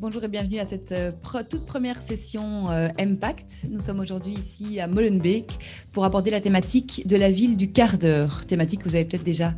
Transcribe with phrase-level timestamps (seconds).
[0.00, 1.10] bonjour et bienvenue à cette euh,
[1.50, 3.66] toute première session euh, Impact.
[3.70, 5.58] Nous sommes aujourd'hui ici à Molenbeek
[5.92, 9.22] pour aborder la thématique de la ville du quart d'heure, thématique que vous avez peut-être
[9.22, 9.52] déjà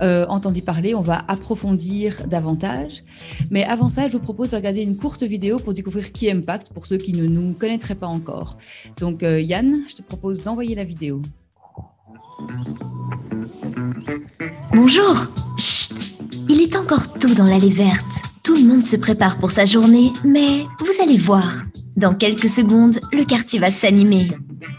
[0.00, 0.94] euh, entendu parler.
[0.94, 3.02] On va approfondir davantage.
[3.50, 6.72] Mais avant ça, je vous propose de regarder une courte vidéo pour découvrir qui Impact
[6.72, 8.58] pour ceux qui ne nous connaîtraient pas encore.
[9.00, 11.20] Donc Yann, je te propose d'envoyer la vidéo.
[14.72, 15.26] Bonjour.
[15.58, 15.94] Chut.
[16.48, 18.22] Il est encore tôt dans l'allée verte.
[18.50, 21.62] Tout le monde se prépare pour sa journée, mais vous allez voir.
[21.96, 24.26] Dans quelques secondes, le quartier va s'animer.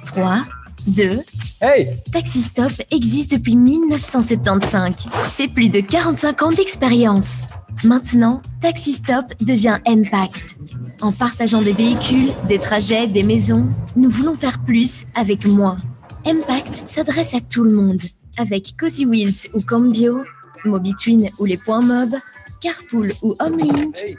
[0.07, 0.44] 3,
[0.88, 1.21] 2,
[1.61, 4.91] Hey Taxi Stop existe depuis 1975.
[5.30, 7.47] C'est plus de 45 ans d'expérience.
[7.85, 10.58] Maintenant, Taxi Stop devient Impact.
[10.99, 15.78] En partageant des véhicules, des trajets, des maisons, nous voulons faire plus avec moins.
[16.25, 18.02] Impact s'adresse à tout le monde.
[18.38, 20.23] Avec Cozy Wheels ou Cambio,
[20.66, 22.17] Mobitwin ou les points mob,
[22.62, 24.17] Carpool ou Homelink.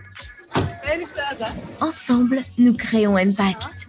[1.80, 3.86] Ensemble, nous créons Impact.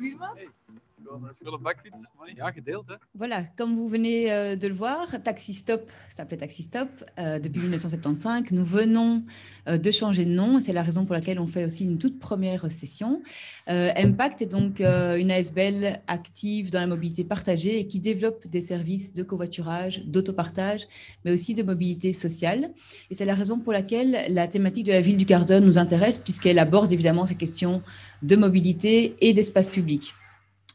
[3.15, 7.59] Voilà, comme vous venez euh, de le voir, Taxi Stop s'appelait Taxi Stop euh, depuis
[7.61, 8.51] 1975.
[8.51, 9.23] Nous venons
[9.67, 10.59] euh, de changer de nom.
[10.59, 13.21] C'est la raison pour laquelle on fait aussi une toute première session.
[13.67, 19.13] Impact est donc une ASBL active dans la mobilité partagée et qui développe des services
[19.13, 20.87] de covoiturage, d'autopartage,
[21.23, 22.71] mais aussi de mobilité sociale.
[23.09, 25.77] Et c'est la raison pour laquelle la thématique de la ville du quart d'heure nous
[25.77, 27.81] intéresse, puisqu'elle aborde évidemment ces questions
[28.21, 30.13] de mobilité et d'espace public.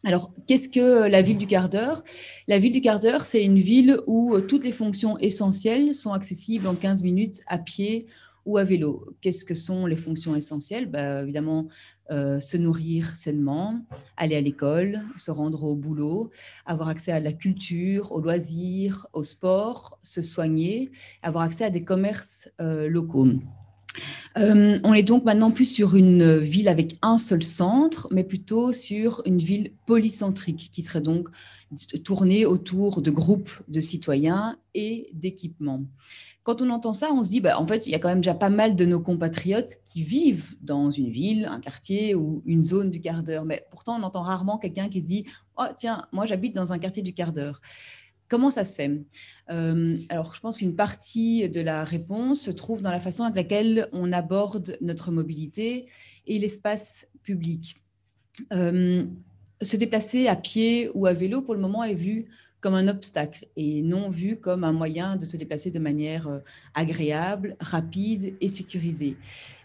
[0.05, 2.05] Alors, qu'est-ce que la ville du quart d'heure?
[2.47, 6.13] La ville du quart d'heure, c'est une ville où euh, toutes les fonctions essentielles sont
[6.13, 8.07] accessibles en 15 minutes à pied
[8.47, 9.05] ou à vélo.
[9.21, 10.87] Qu'est-ce que sont les fonctions essentielles?
[10.87, 11.67] Bah, Évidemment,
[12.11, 13.81] euh, se nourrir sainement,
[14.17, 16.31] aller à l'école, se rendre au boulot,
[16.65, 20.91] avoir accès à la culture, aux loisirs, au sport, se soigner,
[21.23, 23.27] avoir accès à des commerces euh, locaux.
[24.37, 28.73] Euh, on est donc maintenant plus sur une ville avec un seul centre, mais plutôt
[28.73, 31.29] sur une ville polycentrique qui serait donc
[32.05, 35.85] tournée autour de groupes de citoyens et d'équipements.
[36.43, 38.21] Quand on entend ça, on se dit, bah, en fait, il y a quand même
[38.21, 42.63] déjà pas mal de nos compatriotes qui vivent dans une ville, un quartier ou une
[42.63, 43.45] zone du quart d'heure.
[43.45, 45.25] Mais pourtant, on entend rarement quelqu'un qui se dit,
[45.59, 47.61] oh tiens, moi j'habite dans un quartier du quart d'heure.
[48.29, 48.91] Comment ça se fait?
[49.51, 53.37] Euh, Alors, je pense qu'une partie de la réponse se trouve dans la façon avec
[53.37, 55.87] laquelle on aborde notre mobilité
[56.27, 57.77] et l'espace public.
[58.53, 59.05] Euh,
[59.63, 62.29] se déplacer à pied ou à vélo, pour le moment, est vu
[62.61, 66.39] comme un obstacle et non vu comme un moyen de se déplacer de manière euh,
[66.75, 69.17] agréable, rapide et sécurisée.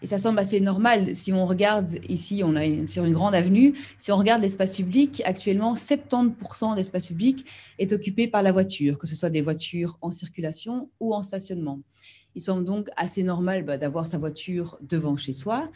[0.02, 1.14] Et ça semble assez normal.
[1.14, 5.22] Si on regarde ici, on est sur une grande avenue, si on regarde l'espace public,
[5.24, 7.44] actuellement, 70% de l'espace public
[7.78, 11.80] est occupé par la voiture, que ce soit des voitures en circulation ou en stationnement.
[12.36, 15.70] Il semble donc assez normal bah, d'avoir sa voiture devant chez soi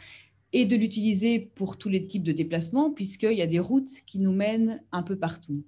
[0.51, 4.19] et de l'utiliser pour tous les types de déplacements, puisqu'il y a des routes qui
[4.19, 5.63] nous mènent un peu partout.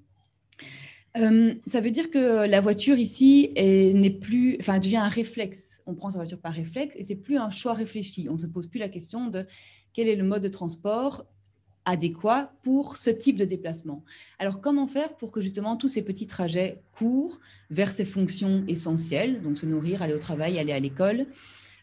[1.17, 5.81] Euh, ça veut dire que la voiture ici n'est plus, enfin, devient un réflexe.
[5.85, 8.27] On prend sa voiture par réflexe et c'est plus un choix réfléchi.
[8.29, 9.45] On ne se pose plus la question de
[9.93, 11.25] quel est le mode de transport
[11.85, 14.03] adéquat pour ce type de déplacement.
[14.39, 17.39] Alors, comment faire pour que justement tous ces petits trajets courts
[17.69, 21.25] vers ces fonctions essentielles, donc se nourrir, aller au travail, aller à l'école,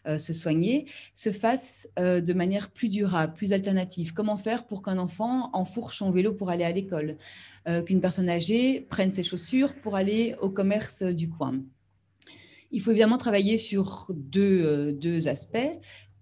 [0.05, 4.13] se soigner, se fasse euh, de manière plus durable, plus alternative.
[4.13, 7.17] Comment faire pour qu'un enfant enfourche son vélo pour aller à l'école,
[7.67, 11.61] euh, qu'une personne âgée prenne ses chaussures pour aller au commerce du coin?
[12.71, 15.57] Il faut évidemment travailler sur deux, deux aspects.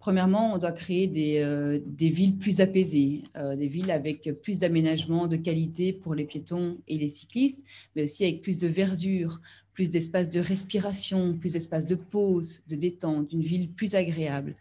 [0.08, 5.28] Premièrement, on doit créer des, euh, villes plus apaisées, euh, des villes avec plus d'aménagement
[5.28, 9.42] de qualité pour les piétons et les cyclistes, mais aussi avec plus de verdure,
[9.74, 14.56] plus d'espace de respiration, plus d'espace de pause, de détente, une ville plus agréable.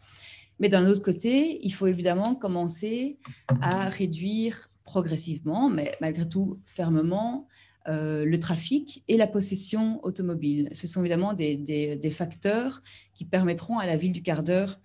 [0.58, 3.16] Mais d'un autre côté, il faut évidemment commencer
[3.60, 7.46] à réduire progressivement, mais malgré tout fermement,
[7.88, 10.70] euh, le trafic et la possession automobile.
[10.72, 12.80] Ce sont évidemment des, facteurs
[13.14, 14.80] qui permettront à la ville du quart d'heure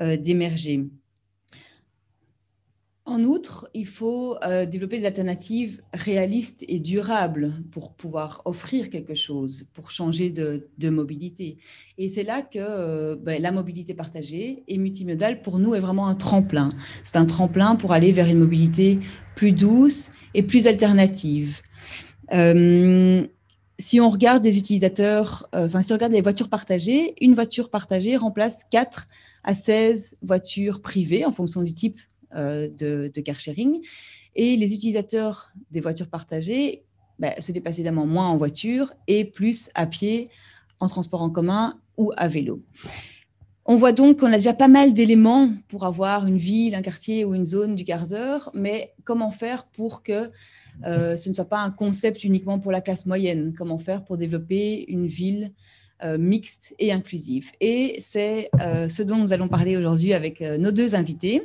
[0.00, 0.84] d'émerger.
[3.06, 9.14] En outre, il faut euh, développer des alternatives réalistes et durables pour pouvoir offrir quelque
[9.14, 11.58] chose, pour changer de, mobilité.
[11.98, 16.06] Et c'est là que euh, ben, la mobilité partagée et multimodale, pour nous, est vraiment
[16.06, 16.72] un tremplin.
[17.02, 18.98] C'est un tremplin pour aller vers une mobilité
[19.36, 21.60] plus douce et plus alternative.
[23.78, 28.16] si on regarde des utilisateurs, enfin, si on regarde les voitures partagées, une voiture partagée
[28.16, 29.08] remplace quatre
[29.44, 32.00] à 16 voitures privées en fonction du type
[32.34, 33.80] euh, de, car sharing.
[34.34, 36.84] Et les utilisateurs des voitures partagées
[37.18, 40.30] bah, se déplacent évidemment moins en voiture et plus à pied,
[40.80, 42.58] en transport en commun ou à vélo.
[43.66, 47.24] On voit donc qu'on a déjà pas mal d'éléments pour avoir une ville, un quartier
[47.24, 50.30] ou une zone du quart d'heure, mais comment faire pour que
[50.84, 53.54] euh, ce ne soit pas un concept uniquement pour la classe moyenne?
[53.56, 55.52] Comment faire pour développer une ville
[56.02, 60.72] euh, mixte et inclusive Et c'est euh, ce dont nous allons parler aujourd'hui avec nos
[60.72, 61.42] deux invités.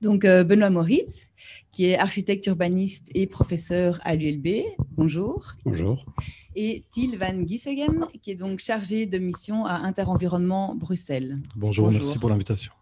[0.00, 1.26] Donc Benoît Moritz,
[1.72, 4.64] qui est architecte urbaniste et professeur à l'ULB.
[4.96, 5.54] Bonjour.
[5.64, 6.06] Bonjour
[6.56, 11.38] et Thiel Van Gisegem, qui est donc chargé de mission à Interenvironnement Bruxelles.
[11.54, 12.72] Bonjour, merci pour l'invitation.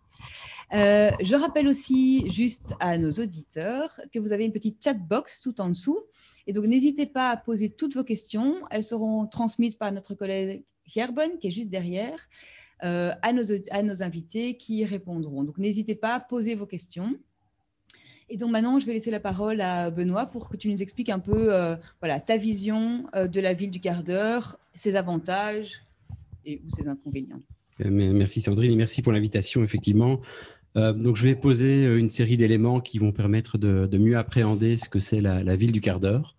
[0.72, 5.40] Euh, je rappelle aussi juste à nos auditeurs que vous avez une petite chat box
[5.40, 5.98] tout en dessous.
[6.46, 8.56] Et donc, n'hésitez pas à poser toutes vos questions.
[8.70, 12.29] Elles seront transmises par notre collègue Gerben, qui est juste derrière,
[12.85, 15.44] euh, à, nos, à nos invités qui y répondront.
[15.44, 17.17] Donc, n'hésitez pas à poser vos questions.
[18.31, 21.11] Et donc maintenant, je vais laisser la parole à Benoît pour que tu nous expliques
[21.11, 25.82] un peu euh, voilà, ta vision euh, de la ville du quart d'heure, ses avantages
[26.44, 27.43] et ou ses inconvénients.
[27.79, 30.20] Merci Sandrine et merci pour l'invitation, effectivement.
[30.74, 34.98] Donc je vais poser une série d'éléments qui vont permettre de, mieux appréhender ce que
[34.98, 36.36] c'est la, ville du quart d'heure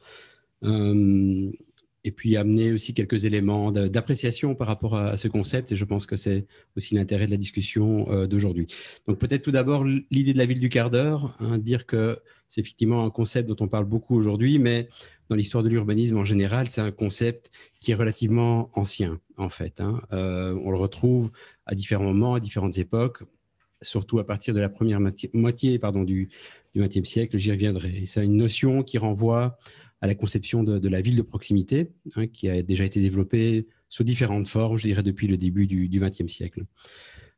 [2.06, 5.72] et puis amener aussi quelques éléments d'appréciation par rapport à, ce concept.
[5.72, 6.46] Et je pense que c'est
[6.78, 8.68] aussi l'intérêt de la discussion euh, d'aujourd'hui.
[9.08, 12.62] Donc peut-être tout d'abord l'idée de la ville du quart d'heure, hein, dire que c'est
[12.62, 14.88] effectivement un concept dont on parle beaucoup aujourd'hui, mais
[15.30, 17.50] dans l'histoire de l'urbanisme en général, c'est un concept
[17.82, 19.82] qui est relativement ancien en fait.
[19.82, 20.00] Hein.
[20.14, 21.32] Euh, on le retrouve
[21.66, 23.24] à différents moments, à différentes époques,
[23.82, 25.00] surtout à partir de la première
[25.34, 26.30] moitié, du
[26.78, 28.04] XXe siècle, j'y reviendrai.
[28.06, 29.58] C'est une notion qui renvoie
[30.02, 34.04] à la conception de, la ville de proximité, hein, qui a déjà été développée sous
[34.04, 36.64] différentes formes, je dirais, depuis le début du XXe siècle.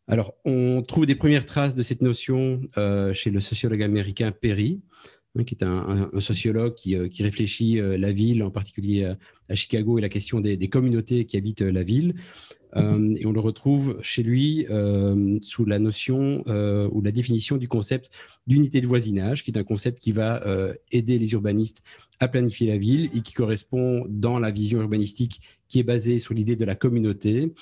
[0.08, 4.80] Alors, on trouve des premières traces de cette notion euh, chez le sociologue américain Perry,
[5.36, 9.14] hein, qui est un, sociologue qui, euh, réfléchit euh, la ville, en particulier
[9.50, 12.16] à, Chicago, et la question des communautés qui habitent la ville.
[12.76, 17.58] Euh, et on le retrouve chez lui euh, sous la notion euh, ou la définition
[17.58, 18.10] du concept
[18.46, 20.42] d'unité de voisinage, qui est un concept qui va
[20.92, 21.84] aider les urbanistes
[22.20, 26.34] à planifier la ville et qui correspond dans la vision urbanistique qui est basée sur
[26.34, 27.54] l'idée de la communauté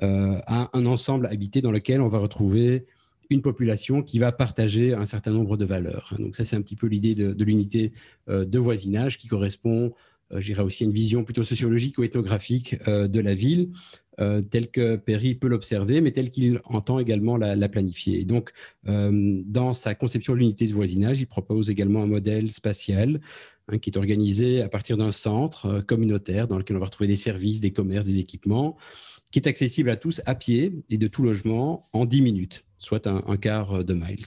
[0.00, 2.86] à un ensemble habité dans lequel on va retrouver
[3.30, 6.14] une population qui va partager un certain nombre de valeurs.
[6.18, 7.92] Donc ça, c'est un petit peu l'idée de, de l'unité
[8.28, 9.92] de voisinage qui correspond
[10.32, 13.70] euh, j'irais aussi une vision plutôt sociologique ou ethnographique euh, de la ville,
[14.20, 18.24] euh, telle que Perry peut l'observer, mais telle qu'il entend également la, planifier.
[18.24, 18.52] Donc,
[18.84, 23.20] dans sa conception de l'unité de voisinage, il propose également un modèle spatial
[23.68, 27.16] hein, qui est organisé à partir d'un centre communautaire dans lequel on va retrouver des
[27.16, 28.76] services, des commerces, des équipements,
[29.32, 33.08] qui est accessible à tous à pied et de tout logement en 10 minutes, soit
[33.08, 34.26] un, un quart de miles.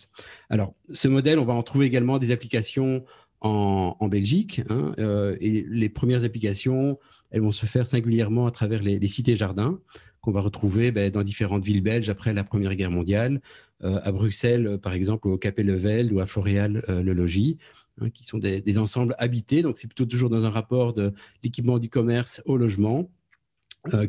[0.49, 3.05] Alors, ce modèle, on va en trouver également des applications
[3.41, 4.61] en, Belgique.
[4.69, 6.99] Hein, euh, et les premières applications,
[7.31, 9.79] elles vont se faire singulièrement à travers les, cités-jardins
[10.21, 13.41] qu'on va retrouver ben, dans différentes villes belges après la Première Guerre mondiale,
[13.83, 17.57] euh, à Bruxelles, par exemple, au Capelle-Velde ou à Floréal-le-Logis.
[18.01, 20.93] Euh, hein, qui sont des, des, ensembles habités, donc c'est plutôt toujours dans un rapport
[20.93, 21.13] de
[21.43, 23.09] l'équipement du commerce au logement,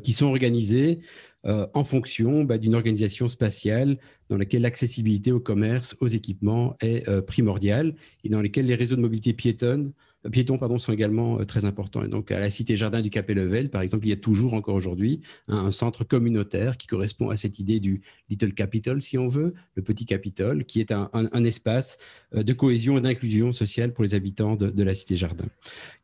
[0.03, 0.99] qui sont organisés
[1.47, 3.99] euh, en fonction bah, d'une organisation spatiale
[4.29, 7.95] dans laquelle l'accessibilité au commerce, aux équipements est euh, primordiale
[8.25, 9.93] et dans lesquels les réseaux de mobilité piétonne
[10.31, 12.03] piétons pardon, sont également euh, très importants.
[12.03, 14.75] Et donc, à la Cité Jardin du Capet-Level, par exemple, il y a toujours encore
[14.75, 19.55] aujourd'hui un, centre communautaire qui correspond à cette idée du Little Capital, si on veut,
[19.75, 21.09] le petit Capitole, qui est un,
[21.45, 21.99] espace
[22.35, 25.45] euh, de cohésion et d'inclusion sociale pour les habitants de, la Cité Jardin.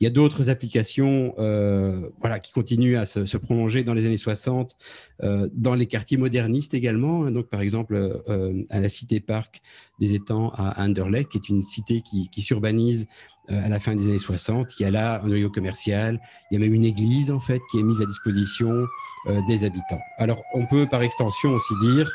[0.00, 4.16] Il y a d'autres applications euh, voilà, qui continuent à se, prolonger dans les années
[4.16, 4.76] 60,
[5.52, 7.24] dans les quartiers modernistes également.
[7.24, 7.32] Hein.
[7.32, 8.22] donc, par exemple,
[8.70, 9.60] à la Cité Parc
[9.98, 13.06] des Étangs à Anderlecht, qui est une cité qui, s'urbanise
[13.50, 14.78] euh, à la fin des années 60.
[14.78, 16.20] Il y a là un noyau commercial,
[16.50, 18.86] il y a même une église en fait qui est mise à disposition
[19.26, 20.00] euh, des habitants.
[20.18, 22.10] Alors on peut par extension aussi dire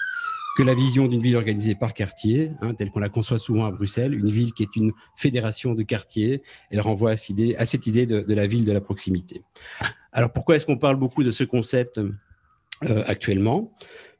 [0.58, 3.72] que la vision d'une ville organisée par quartier, hein, telle qu'on la conçoit souvent à
[3.72, 7.66] Bruxelles, une ville qui est une fédération de quartiers, elle renvoie à cette idée, à
[7.66, 9.42] cette idée de, la ville de la proximité.
[10.12, 13.72] Alors pourquoi est-ce qu'on parle beaucoup de ce concept euh, actuellement?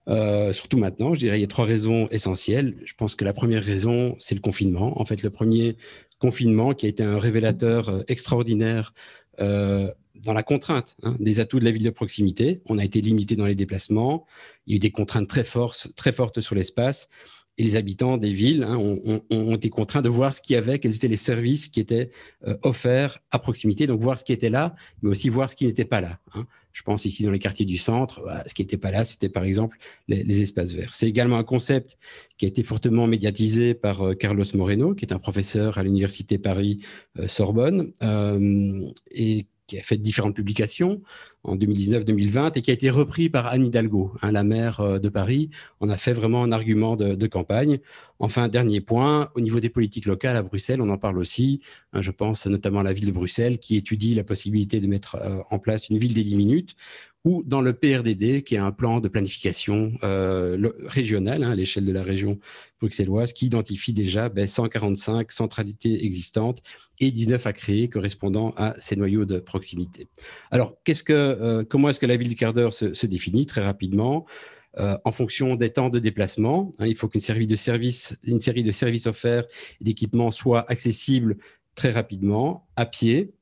[0.08, 2.76] Surtout maintenant, je dirais, il y a trois raisons essentielles.
[2.86, 5.00] Je pense que la première raison, c'est le confinement.
[5.00, 5.78] En fait, le premier
[6.20, 8.94] confinement qui a été un révélateur euh, extraordinaire
[9.40, 9.92] euh,
[10.26, 12.62] dans la contrainte hein, des atouts de la ville de proximité.
[12.66, 14.26] On a été limité dans les déplacements,
[14.68, 17.10] il y a eu des contraintes très, fortes, très fortes sur l'espace
[17.60, 20.80] et les habitants des villes hein, ont, été contraints de voir ce qu'il y avait,
[20.80, 22.10] quels étaient les services qui étaient
[22.48, 25.66] euh, offerts à proximité, donc voir ce qui était là, mais aussi voir ce qui
[25.66, 26.20] n'était pas là.
[26.34, 26.48] Hein.
[26.72, 29.28] Je pense ici dans les quartiers du centre, bah, ce qui n'était pas là, c'était
[29.28, 30.94] par exemple les, espaces verts.
[30.94, 31.98] C'est également un concept
[32.38, 36.38] qui a été fortement médiatisé par euh, Carlos Moreno, qui est un professeur à l'université
[36.38, 41.02] Paris-Sorbonne, euh, et qui a fait différentes publications
[41.44, 45.10] en 2019-2020 et qui a été repris par Anne Hidalgo, hein, la maire euh, de
[45.10, 45.50] Paris.
[45.80, 47.80] On a fait vraiment un argument de, campagne.
[48.20, 51.62] Enfin, dernier point, au niveau des politiques locales à Bruxelles, on en parle aussi.
[51.94, 55.16] Hein, je pense notamment à la ville de Bruxelles qui étudie la possibilité de mettre
[55.16, 56.76] euh, en place une ville des 10 minutes
[57.26, 61.92] ou dans le PRDD, qui est un plan de planification euh, hein, à l'échelle de
[61.92, 62.40] la région
[62.80, 66.62] bruxelloise, qui identifie déjà 145 ben, centralités existantes
[67.02, 70.08] et 19 à créer correspondant à ces noyaux de proximité.
[70.50, 74.26] Alors, que, euh, comment est-ce que la ville du quart d'heure se, définit Très rapidement.
[74.78, 76.72] Euh, en fonction des temps de déplacement.
[76.78, 79.46] Hein, il faut qu'une série de services, une série de services offerts
[79.82, 81.38] et d'équipements soient accessibles
[81.74, 83.34] très rapidement, à pied,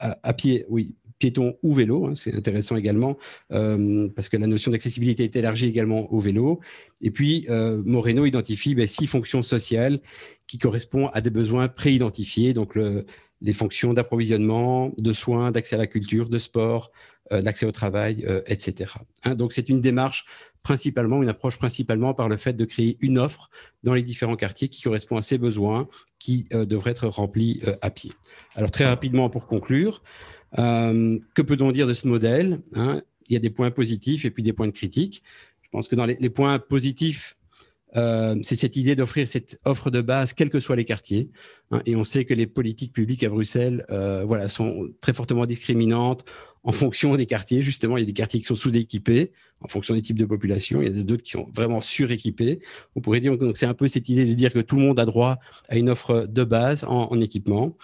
[0.00, 2.06] à, pied, oui, piéton ou vélo.
[2.06, 3.16] Hein, c'est intéressant également
[3.52, 6.60] euh, parce que la notion d'accessibilité est élargie également au vélo.
[7.00, 10.00] Et puis, euh, Moreno identifie ben, six fonctions sociales
[10.46, 12.54] qui correspondent à des besoins préidentifiés.
[12.54, 12.76] Donc,
[13.44, 16.90] les fonctions d'approvisionnement, de soins, d'accès à la culture, de sport,
[17.30, 18.90] euh, d'accès au travail, etc.
[19.22, 20.24] Hein, donc, c'est une démarche
[20.64, 23.50] principalement, une approche principalement par le fait de créer une offre
[23.82, 28.12] dans les différents quartiers qui correspond à ces besoins qui devraient être remplis à pied.
[28.54, 30.02] Alors, très rapidement, pour conclure,
[30.58, 33.02] euh, que peut-on dire de ce modèle hein?
[33.28, 35.22] Il y a des points positifs et puis des points de critique.
[35.62, 37.38] Je pense que dans les, points positifs,
[37.96, 41.30] euh, c'est cette idée d'offrir cette offre de base, quels que soient les quartiers.
[41.70, 45.46] Hein, et on sait que les politiques publiques à Bruxelles euh, voilà, sont très fortement
[45.46, 46.24] discriminantes
[46.64, 47.62] en fonction des quartiers.
[47.62, 50.82] Justement, il y a des quartiers qui sont sous-équipés en fonction des types de population.
[50.82, 52.60] Il y a d'autres qui sont vraiment suréquipés.
[52.96, 54.98] On pourrait dire que c'est un peu cette idée de dire que tout le monde
[54.98, 57.76] a droit à une offre de base en, en équipement.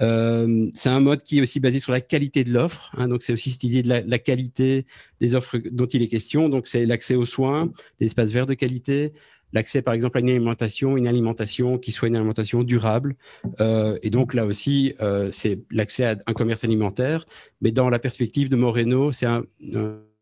[0.00, 2.90] Euh, c'est un mode qui est aussi basé sur la qualité de l'offre.
[2.96, 4.86] Hein, donc, c'est aussi cette idée de la, qualité
[5.20, 6.48] des offres dont il est question.
[6.48, 9.12] Donc, c'est l'accès aux soins, des espaces verts de qualité,
[9.52, 13.16] l'accès, par exemple, à une alimentation, une alimentation qui soit une alimentation durable.
[13.60, 17.26] Euh, et donc, là aussi, euh, c'est l'accès à un commerce alimentaire.
[17.60, 19.44] Mais dans la perspective de Moreno, c'est un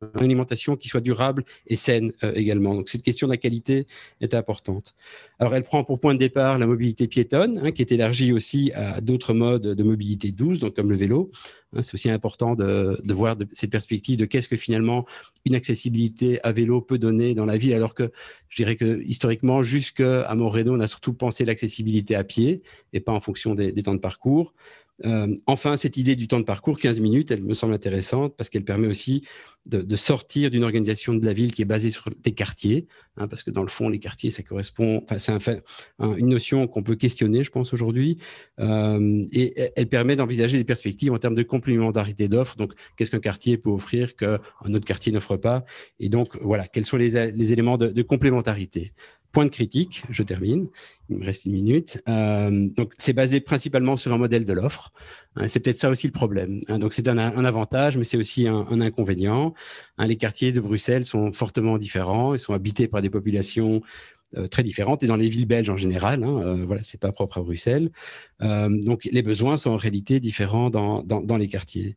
[0.03, 2.75] une alimentation qui soit durable et saine euh, également.
[2.75, 3.87] Donc cette question de la qualité
[4.21, 4.95] est importante.
[5.39, 8.73] Alors elle prend pour point de départ la mobilité piétonne, hein, qui est élargie aussi
[8.73, 11.31] à d'autres modes de mobilité douce, donc comme le vélo.
[11.75, 15.07] Hein, c'est aussi important de, voir de, cette perspective de qu'est-ce que finalement
[15.45, 18.11] une accessibilité à vélo peut donner dans la ville, alors que
[18.49, 23.13] je dirais que historiquement, jusqu'à Moreno, on a surtout pensé l'accessibilité à pied et pas
[23.13, 24.55] en fonction des temps de parcours.
[25.05, 28.49] Euh, enfin, cette idée du temps de parcours, 15 minutes, elle me semble intéressante parce
[28.49, 29.27] qu'elle permet aussi
[29.67, 32.87] de, sortir d'une organisation de la ville qui est basée sur des quartiers,
[33.17, 35.33] hein, parce que dans le fond, les quartiers, ça correspond, c'est
[36.01, 38.19] une notion qu'on peut questionner, je pense, aujourd'hui,
[38.61, 42.57] euh, et elle permet d'envisager des perspectives en termes de complémentarité d'offres.
[42.57, 45.65] Donc, qu'est-ce qu'un quartier peut offrir qu'un autre quartier n'offre pas?
[45.99, 47.17] Et donc, voilà, quels sont les,
[47.53, 48.93] éléments de complémentarité?
[49.35, 50.69] Point de critique, je termine,
[51.11, 52.01] il me reste une minute.
[52.09, 54.93] Euh, donc, c'est basé principalement sur un modèle de l'offre.
[55.35, 56.61] Hein, c'est peut-être ça aussi le problème.
[56.69, 56.79] Hein.
[56.79, 59.53] donc, c'est un, avantage, mais c'est aussi un, inconvénient.
[59.99, 62.35] Hein, les quartiers de Bruxelles sont fortement différents.
[62.35, 63.83] Ils sont habités par des populations
[64.51, 66.23] très différentes et dans les villes belges en général.
[66.25, 67.91] Hein, euh, voilà, c'est pas propre à Bruxelles.
[68.43, 71.97] Euh, donc les besoins sont en réalité différents dans, dans, les quartiers.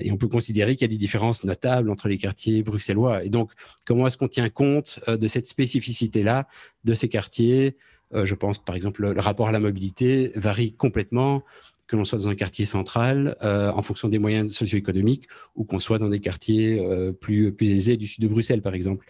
[0.00, 3.24] et on peut considérer qu'il y a des différences notables entre les quartiers bruxellois.
[3.24, 3.50] Et donc,
[3.86, 6.46] comment est-ce qu'on tient compte de cette spécificité-là
[6.84, 7.76] de ces quartiers?
[8.12, 11.42] Je pense par exemple le rapport à la mobilité varie complètement
[11.86, 15.78] que l'on soit dans un quartier central euh, en fonction des moyens socio-économiques ou qu'on
[15.78, 19.06] soit dans des quartiers euh, plus, plus aisés du sud de Bruxelles, par exemple.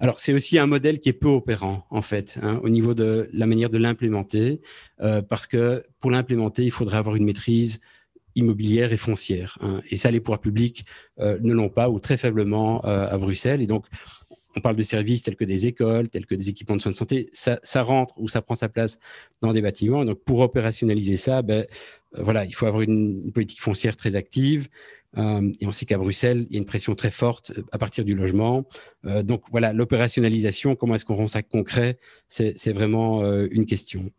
[0.00, 3.28] Alors, c'est aussi un modèle qui est peu opérant, en fait, hein, au niveau de
[3.32, 4.60] la manière de l'implémenter,
[5.00, 7.80] euh, parce que pour l'implémenter, il faudrait avoir une maîtrise
[8.34, 9.58] immobilière et foncière.
[9.60, 10.86] Hein, et ça, les pouvoirs publics
[11.18, 13.60] ne l'ont pas ou très faiblement à Bruxelles.
[13.60, 13.86] Et donc,
[14.56, 16.96] on parle de services tels que des écoles, tels que des équipements de soins de
[16.96, 18.98] santé, ça, rentre ou ça prend sa place
[19.40, 20.04] dans des bâtiments.
[20.04, 21.66] Donc, pour opérationnaliser ça, ben,
[22.16, 24.68] euh, voilà, il faut avoir une, politique foncière très active.
[25.18, 27.78] Euh, et on sait qu'à Bruxelles, il y a une pression très forte euh, à
[27.78, 28.64] partir du logement.
[29.24, 34.10] donc voilà, l'opérationnalisation, comment est-ce qu'on rend ça concret, c'est vraiment une question.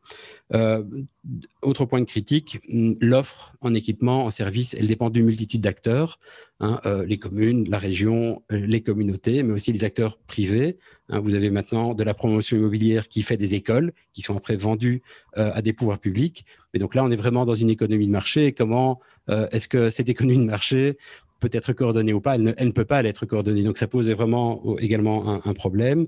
[1.61, 6.19] Autre point de critique, hum, l'offre en équipement, en service, elle dépend d'une multitude d'acteurs.
[6.59, 10.77] Hein, euh, les communes, la région, euh, les communautés, mais aussi les acteurs privés.
[11.09, 11.19] Hein.
[11.19, 15.01] vous avez maintenant de la promotion immobilière qui fait des écoles, qui sont après vendues
[15.37, 16.45] euh, à des pouvoirs publics.
[16.73, 18.53] Mais donc là, on est vraiment dans une économie de marché.
[18.53, 20.97] comment est-ce que cette économie de marché
[21.43, 23.63] peut être coordonnée ou pas, elle ne, peut pas être coordonnée.
[23.63, 26.07] Donc ça pose vraiment également un, problème.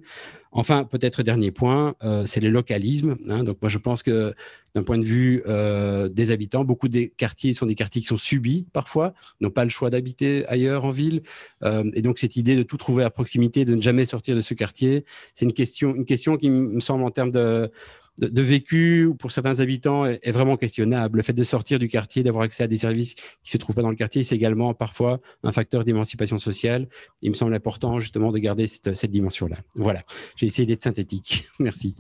[0.54, 3.18] Enfin, peut-être dernier point, euh, c'est le localisme.
[3.28, 3.44] Hein.
[3.44, 4.34] Donc moi je pense que
[4.74, 8.18] d'un point de vue euh, des habitants, beaucoup des quartiers sont des quartiers qui sont
[8.18, 11.22] subis parfois, n'ont pas le choix d'habiter ailleurs en ville.
[11.64, 14.42] Euh, et donc cette idée de tout trouver à proximité, de ne jamais sortir de
[14.42, 17.70] ce quartier, c'est une question, une question qui me semble en termes de
[18.20, 21.18] de, vécu pour certains habitants est, vraiment questionnable.
[21.18, 23.76] Le fait de sortir du quartier, d'avoir accès à des services qui ne se trouvent
[23.76, 26.88] pas dans le quartier, c'est également parfois un facteur d'émancipation sociale.
[27.22, 29.58] Il me semble important justement de garder cette, cette dimension-là.
[29.76, 30.04] Voilà,
[30.36, 31.46] j'ai essayé d'être synthétique.
[31.60, 31.96] Merci.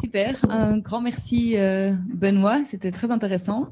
[0.00, 3.70] Super, un grand merci euh, Benoît, c'était très intéressant.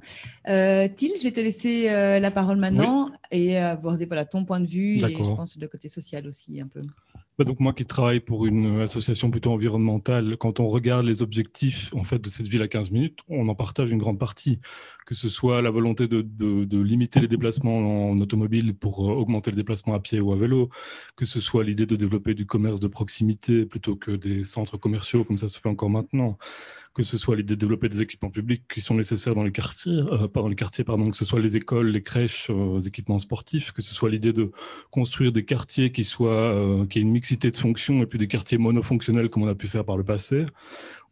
[0.49, 4.61] Euh, Thiel, je vais te laisser euh, la parole maintenant et aborder voilà, ton point
[4.61, 6.81] de vue et je pense le côté social aussi un peu.
[7.39, 11.95] Bah, donc moi qui travaille pour une association plutôt environnementale, quand on regarde les objectifs
[11.95, 14.59] en fait de cette ville à 15 minutes, on en partage une grande partie,
[15.07, 19.53] que ce soit la volonté de, de, limiter les déplacements en automobile pour euh, augmenter
[19.53, 20.69] le déplacement à pied ou à vélo,
[21.15, 25.23] que ce soit l'idée de développer du commerce de proximité plutôt que des centres commerciaux
[25.23, 26.39] comme ça se fait encore maintenant,
[26.95, 29.93] que ce soit l'idée de développer des équipements publics qui sont nécessaires dans les quartiers,
[29.93, 32.89] euh, pas dans les quartiers, pardon, que ce soit les écoles, les crèches, euh, les
[32.89, 34.51] équipements sportifs, que ce soit l'idée de
[34.91, 38.29] construire des quartiers qui soient, euh, qui aient une mixité de fonctions et puis des
[38.29, 40.47] quartiers monofonctionnels comme on a pu faire par le passé,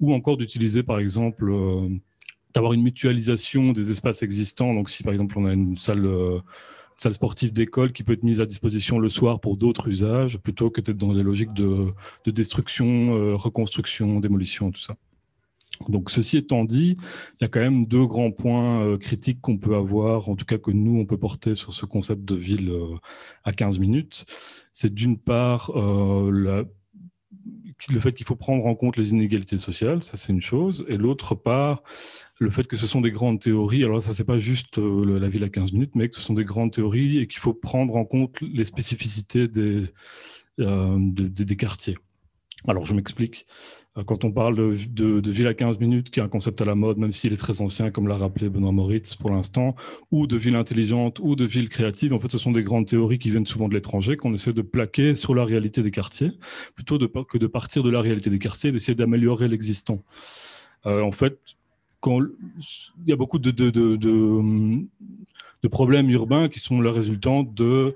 [0.00, 1.52] ou encore d'utiliser par exemple
[2.54, 4.74] d'avoir une mutualisation des espaces existants.
[4.74, 6.08] Donc si par exemple on a une salle
[6.96, 10.70] salle sportive d'école qui peut être mise à disposition le soir pour d'autres usages, plutôt
[10.70, 11.92] que d'être dans des logiques de
[12.26, 14.96] destruction, reconstruction, démolition, tout ça.
[15.88, 16.96] Donc, ceci étant dit,
[17.40, 20.44] il y a quand même deux grands points euh, critiques qu'on peut avoir, en tout
[20.44, 22.96] cas que nous, on peut porter sur ce concept de ville euh,
[23.44, 24.24] à 15 minutes.
[24.72, 26.30] C'est d'une part euh,
[27.90, 30.96] le fait qu'il faut prendre en compte les inégalités sociales, ça c'est une chose, et
[30.96, 31.82] l'autre part,
[32.40, 35.44] le fait que ce sont des grandes théories, alors ça c'est pas juste la ville
[35.44, 38.04] à 15 minutes, mais que ce sont des grandes théories et qu'il faut prendre en
[38.04, 39.84] compte les spécificités des,
[40.58, 41.96] des quartiers.
[42.66, 43.46] Alors je m'explique.
[43.96, 46.74] Euh, quand on parle de, ville à 15 minutes, qui est un concept à la
[46.74, 49.74] mode, même s'il est très ancien, comme l'a rappelé Benoît Moritz pour l'instant,
[50.10, 53.18] ou de ville intelligente, ou de ville créative, en fait, ce sont des grandes théories
[53.18, 56.32] qui viennent souvent de l'étranger, qu'on essaie de plaquer sur la réalité des quartiers,
[56.74, 60.02] plutôt que de partir de la réalité des quartiers, d'essayer d'améliorer l'existant.
[60.86, 61.38] Euh, en fait,
[62.06, 64.86] il y a beaucoup de, de,
[65.68, 67.94] problèmes urbains qui sont le résultant de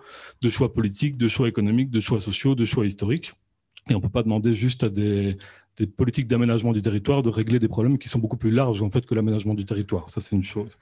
[0.48, 3.32] choix politiques, de choix économiques, de choix sociaux, de choix historiques.
[3.88, 5.36] Et on ne peut pas demander juste à des,
[5.80, 8.90] des politiques d'aménagement du territoire de régler des problèmes qui sont beaucoup plus larges en
[8.90, 10.10] fait que l'aménagement du territoire.
[10.10, 10.76] Ça, c'est une chose.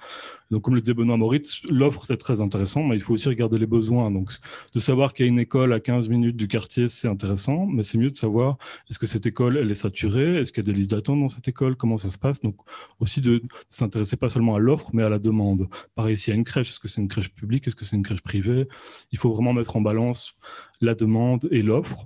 [0.50, 3.58] Donc, comme le dit Benoît Moritz, l'offre, c'est très intéressant, mais il faut aussi regarder
[3.58, 4.10] les besoins.
[4.10, 4.32] Donc,
[4.74, 7.84] de savoir qu'il y a une école à 15 minutes du quartier, c'est intéressant, mais
[7.84, 8.58] c'est mieux de savoir
[8.90, 10.38] est-ce que cette école, elle est saturée?
[10.38, 11.76] Est-ce qu'il y a des listes d'attente dans cette école?
[11.76, 12.40] Comment ça se passe?
[12.40, 12.56] Donc,
[12.98, 15.68] aussi de s'intéresser pas seulement à l'offre, mais à la demande.
[15.94, 17.68] Pareil, s'il y a une crèche, est-ce que c'est une crèche publique?
[17.68, 18.66] Est-ce que c'est une crèche privée?
[19.12, 20.34] Il faut vraiment mettre en balance
[20.80, 22.04] la demande et l'offre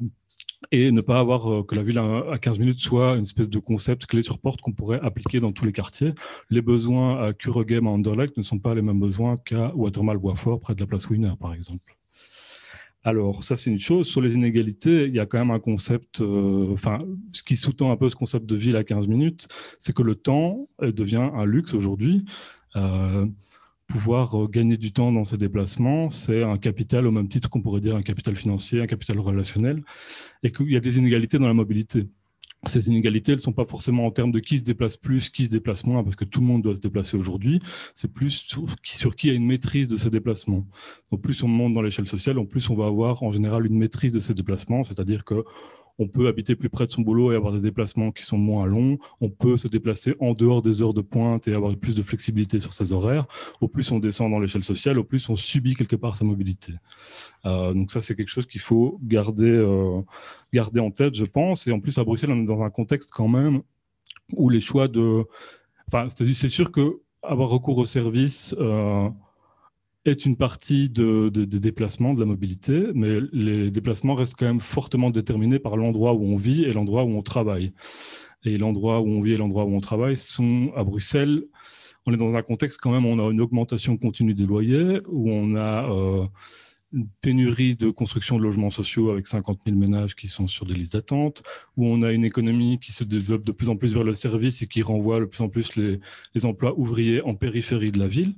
[0.71, 3.59] et ne pas avoir euh, que la ville à 15 minutes soit une espèce de
[3.59, 6.13] concept clé sur porte qu'on pourrait appliquer dans tous les quartiers.
[6.51, 10.75] Les besoins à Kuregem, à Anderlecht ne sont pas les mêmes besoins qu'à Watermal-Boisfort, près
[10.75, 11.97] de la place Wiener, par exemple.
[13.05, 14.07] Alors, ça, c'est une chose.
[14.07, 16.99] Sur les inégalités, il y a quand même un concept, euh, enfin,
[17.33, 19.49] ce qui sous-tend un peu ce concept de ville à 15 minutes,
[19.81, 22.25] c'est que le temps euh, devient un luxe aujourd'hui
[23.93, 27.61] pouvoir euh, gagner du temps dans ses déplacements, c'est un capital au même titre qu'on
[27.61, 29.83] pourrait dire un capital financier, un capital relationnel,
[30.43, 32.09] et qu'il y a des inégalités dans la mobilité.
[32.65, 35.45] Ces inégalités, elles ne sont pas forcément en termes de qui se déplace plus, qui
[35.45, 37.61] se déplace moins, parce que tout le monde doit se déplacer aujourd'hui.
[37.95, 40.67] C'est plus sur qui, sur qui a une maîtrise de ses déplacements.
[41.11, 43.77] Donc plus on monte dans l'échelle sociale, en plus on va avoir en général une
[43.77, 45.45] maîtrise de ses déplacements, c'est-à-dire que
[45.99, 48.67] on peut habiter plus près de son boulot et avoir des déplacements qui sont moins
[48.67, 48.99] longs.
[49.21, 52.61] On peut se déplacer en dehors des heures de pointe et avoir plus de flexibilité
[52.61, 53.27] sur ses horaires.
[53.61, 56.73] Au plus on descend dans l'échelle sociale, au plus on subit quelque part sa mobilité.
[57.45, 60.01] Euh, donc ça, c'est quelque chose qu'il faut garder, euh,
[60.53, 61.67] garder en tête, je pense.
[61.67, 63.63] Et en plus, à Bruxelles, on est dans un contexte quand même
[64.35, 65.25] où les choix de...
[65.89, 68.55] Enfin, c'est sûr que avoir recours aux services...
[68.59, 69.09] Euh,
[70.05, 74.61] est une partie des de, déplacements, de la mobilité, mais les déplacements restent quand même
[74.61, 77.73] fortement déterminés par l'endroit où on vit et l'endroit où on travaille.
[78.45, 81.45] Et l'endroit où on vit et l'endroit où on travaille sont à Bruxelles.
[82.05, 85.31] On est dans un contexte quand même, on a une augmentation continue des loyers, où
[85.31, 86.27] on a euh,
[86.93, 90.75] une pénurie de construction de logements sociaux avec 50 000 ménages qui sont sur des
[90.75, 91.45] listes d'attente,
[91.77, 94.63] où on a une économie qui se développe de plus en plus vers le service
[94.63, 98.35] et qui renvoie de plus en plus les emplois ouvriers en périphérie de la ville.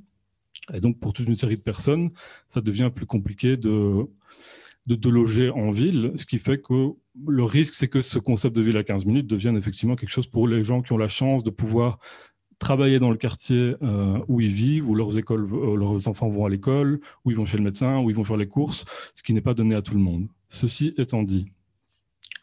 [0.72, 2.08] Et donc, pour toute une série de personnes,
[2.48, 4.06] ça devient plus compliqué de,
[4.86, 6.92] de, loger en ville, ce qui fait que
[7.26, 10.26] le risque, c'est que ce concept de ville à 15 minutes devienne effectivement quelque chose
[10.26, 11.98] pour les gens qui ont la chance de pouvoir
[12.58, 16.46] travailler dans le quartier euh, où ils vivent, où leurs, écoles, euh, leurs enfants vont
[16.46, 19.22] à l'école, où ils vont chez le médecin, où ils vont faire les courses, ce
[19.22, 20.28] qui n'est pas donné à tout le monde.
[20.48, 21.46] Ceci étant dit,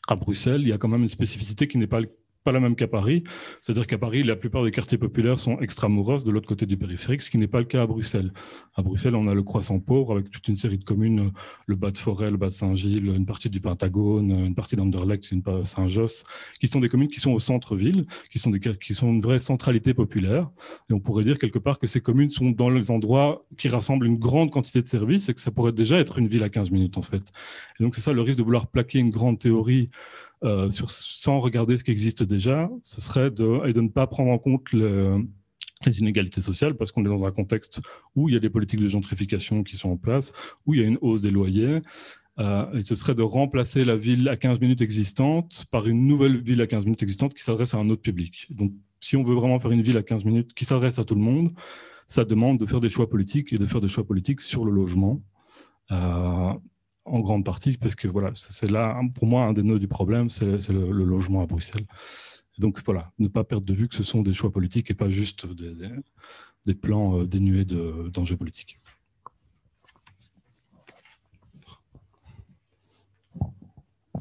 [0.08, 2.02] à Bruxelles, il y a quand même une spécificité qui n'est pas
[2.44, 3.24] pas la même qu'à Paris.
[3.62, 7.22] C'est-à-dire qu'à Paris, la plupart des quartiers populaires sont extramuros de l'autre côté du périphérique,
[7.22, 8.34] ce qui n'est pas le cas à Bruxelles.
[8.76, 11.32] À Bruxelles, on a le croissant pauvre avec toute une série de communes,
[11.68, 15.32] le bas de Forêt, le bas de Saint-Gilles, une partie du Pentagone, une partie d'Anderlecht,
[15.32, 16.24] une Saint-Josse,
[16.60, 18.40] qui sont des communes qui sont au centre-ville, qui
[18.80, 20.50] qui sont une vraie centralité populaire.
[20.90, 24.06] Et on pourrait dire quelque part que ces communes sont dans les endroits qui rassemblent
[24.06, 26.72] une grande quantité de services et que ça pourrait déjà être une ville à 15
[26.72, 27.24] minutes en fait.
[27.80, 29.90] Et donc c'est ça le risque de vouloir plaquer une grande théorie
[30.44, 34.32] euh, sans regarder ce qui existe déjà, ce serait de, et de ne pas prendre
[34.32, 37.80] en compte les inégalités sociales, parce qu'on est dans un contexte
[38.16, 40.32] où il y a des politiques de gentrification qui sont en place,
[40.66, 41.82] où il y a une hausse des loyers,
[42.40, 46.42] euh, et ce serait de remplacer la ville à 15 minutes existante par une nouvelle
[46.42, 48.48] ville à 15 minutes existante qui s'adresse à un autre public.
[48.50, 51.16] Donc, si on veut vraiment faire une ville à 15 minutes qui s'adresse à tout
[51.16, 51.52] le monde,
[52.08, 54.72] ça demande de faire des choix politiques et de faire des choix politiques sur le
[54.72, 55.22] logement.
[55.92, 56.54] Euh,
[57.06, 60.30] en grande partie, parce que voilà, c'est là, pour moi, un des nœuds du problème,
[60.30, 61.86] c'est le, logement à Bruxelles.
[62.60, 65.10] donc voilà, ne pas perdre de vue que ce sont des choix politiques et pas
[65.10, 65.48] juste
[66.66, 68.78] des, plans euh, dénués d'enjeux politiques.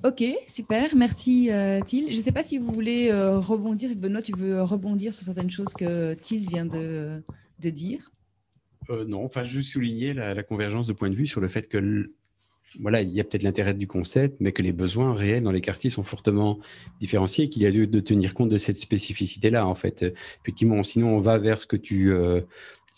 [0.03, 4.33] Ok, super, merci euh, Je ne sais pas si vous voulez euh, rebondir, Benoît, tu
[4.35, 7.23] veux rebondir sur certaines choses que Thiel vient de,
[7.59, 8.11] dire
[8.89, 11.77] Non, enfin, juste souligner la, la, convergence de point de vue sur le fait que
[12.79, 15.61] voilà, il y a peut-être l'intérêt du concept, mais que les besoins réels dans les
[15.61, 16.59] quartiers sont fortement
[17.01, 20.05] différenciés et qu'il y a lieu de tenir compte de cette spécificité-là, en fait.
[20.43, 22.41] Effectivement, sinon on va vers ce que tu, euh,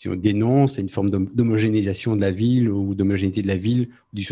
[0.05, 4.27] dénonces, une forme d'homogénéisation de la ville ou d'homogénéité de la ville, du,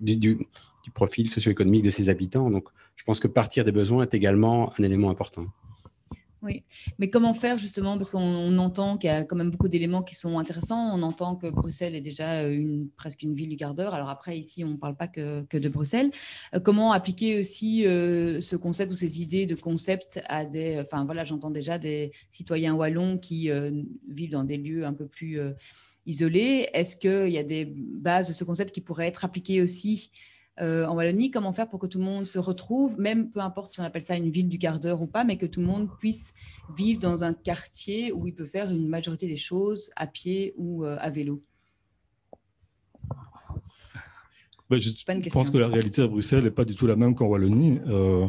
[0.00, 0.38] du, du,
[0.84, 2.50] du profil socio-économique de ses habitants.
[2.50, 5.46] Donc, je pense que partir des besoins est également un élément important.
[6.42, 6.64] Oui,
[6.98, 7.96] mais comment faire justement?
[7.96, 10.92] Parce qu'on entend qu'il y a quand même beaucoup d'éléments qui sont intéressants.
[10.92, 13.78] On entend que Bruxelles est déjà une, presque une ville du quart.
[13.78, 16.10] Alors après, ici, on ne parle pas que, de Bruxelles.
[16.54, 20.80] Euh, comment appliquer aussi euh, ce concept ou ces idées de concept à des...
[20.80, 23.70] Enfin voilà, j'entends déjà des citoyens wallons qui euh,
[24.08, 25.38] vivent dans des lieux un peu plus
[26.06, 26.68] isolés.
[26.72, 30.10] Est-ce qu'il y a des bases de ce concept qui pourraient être appliquées aussi
[30.60, 33.72] euh, en Wallonie, comment faire pour que tout le monde se retrouve, même peu importe
[33.72, 35.66] si on appelle ça une ville du quart d'heure ou pas, mais que tout le
[35.66, 36.34] monde puisse
[36.76, 40.84] vivre dans un quartier où il peut faire une majorité des choses à pied ou
[40.84, 41.42] euh, à vélo.
[44.68, 47.26] Bah, Je, pense que la réalité à Bruxelles n'est pas du tout la même qu'en
[47.26, 48.28] Wallonie euh,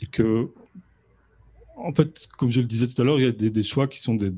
[0.00, 0.50] et que
[1.76, 4.00] en fait, comme je le disais tout à l'heure, il y a des, choix qui
[4.00, 4.32] sont des,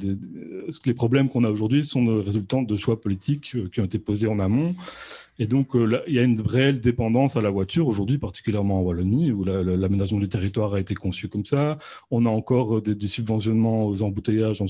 [0.85, 4.27] les problèmes qu'on a aujourd'hui sont le résultat de choix politiques qui ont été posés
[4.27, 4.75] en amont
[5.41, 8.83] et donc, euh, il y a une réelle dépendance à la voiture aujourd'hui, particulièrement en
[8.83, 11.79] Wallonie, où l'aménagement du territoire a été conçu comme ça.
[12.11, 14.63] On a encore euh, des, subventionnements aux embouteillages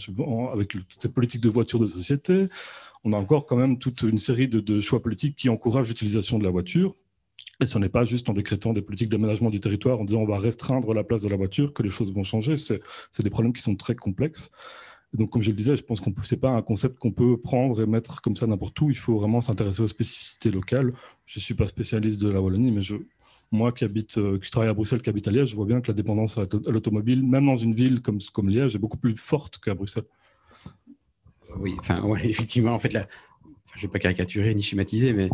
[0.52, 2.46] avec cette politique de voiture de société.
[3.02, 6.44] On a encore quand même toute une série de, choix politiques qui encouragent l'utilisation de
[6.44, 6.94] la voiture.
[7.60, 10.26] Et ce n'est pas juste en décrétant des politiques d'aménagement du territoire, en disant on
[10.26, 12.56] va restreindre la place de la voiture, que les choses vont changer.
[12.56, 12.80] C'est
[13.24, 14.52] des problèmes qui sont très complexes
[15.12, 17.36] donc, comme je le disais, je pense que ce n'est pas un concept qu'on peut
[17.36, 18.90] prendre et mettre comme ça n'importe où.
[18.90, 20.92] Il faut vraiment s'intéresser aux spécificités locales.
[21.26, 22.94] Je ne suis pas spécialiste de la Wallonie, mais je,
[23.50, 25.80] moi qui, habite, euh, qui travaille à Bruxelles, qui habite à Liège, je vois bien
[25.80, 29.16] que la dépendance à l'automobile, même dans une ville comme, comme Liège, est beaucoup plus
[29.16, 30.04] forte qu'à Bruxelles.
[31.56, 35.28] Oui, enfin, effectivement, en fait, je ne vais pas caricaturer ni schématiser, mais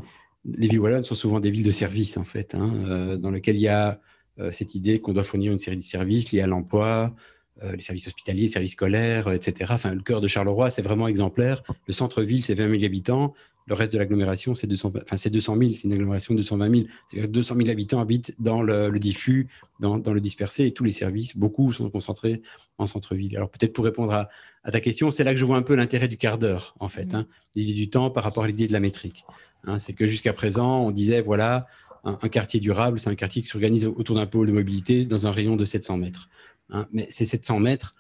[0.47, 3.57] les villes wallonnes sont souvent des villes de services, en fait, hein, euh, dans lesquelles
[3.57, 4.01] il y a
[4.39, 7.21] euh, cette idée qu'on doit fournir une série de services liés à l'emploi, euh,
[7.63, 9.71] les services hospitaliers, les services scolaires, etc.
[9.75, 11.63] Enfin, le cœur de Charleroi, c'est vraiment exemplaire.
[11.87, 13.35] Le centre-ville, c'est 20 000 habitants.
[13.69, 15.73] Le reste de l'agglomération, c'est 200, enfin, 200 000.
[15.75, 16.87] C'est une agglomération de 220 000.
[17.09, 19.49] C'est-à-dire que 200 000 habitants habitent dans le, diffus,
[19.81, 22.43] dans, le dispersé, et tous les services, beaucoup sont concentrés
[22.79, 23.37] en centre-ville.
[23.37, 24.29] Alors, peut-être pour répondre à,
[24.71, 27.13] ta question, c'est là que je vois un peu l'intérêt du quart d'heure, en fait.
[27.13, 27.17] Mmh.
[27.17, 27.27] Hein.
[27.57, 29.25] l'idée du temps par rapport à l'idée de la métrique.
[29.65, 29.81] Hein.
[29.81, 31.67] c'est que jusqu'à présent, on disait, voilà,
[32.05, 35.27] un, un quartier durable, c'est un quartier qui s'organise autour d'un pôle de mobilité dans
[35.27, 36.29] un rayon de 700 mètres.
[36.71, 37.95] Hein, mais ces 700 mètres,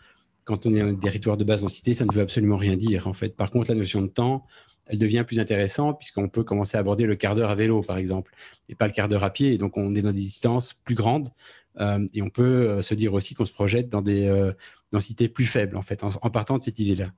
[0.45, 3.09] quand on est un territoire de basse densité, ça ne veut absolument rien dire.
[3.09, 4.47] En fait, par contre, la notion de temps,
[4.87, 7.97] elle devient plus intéressante puisqu'on peut commencer à aborder le quart d'heure à vélo, par
[7.97, 8.33] exemple,
[8.69, 9.59] et pas le quart d'heure à pied.
[9.59, 11.31] Donc, on est dans des distances plus grandes
[11.79, 14.53] et on peut euh, se dire aussi qu'on se projette dans des euh,
[14.93, 17.13] densités plus faibles, en fait, en, partant de cette idée-là.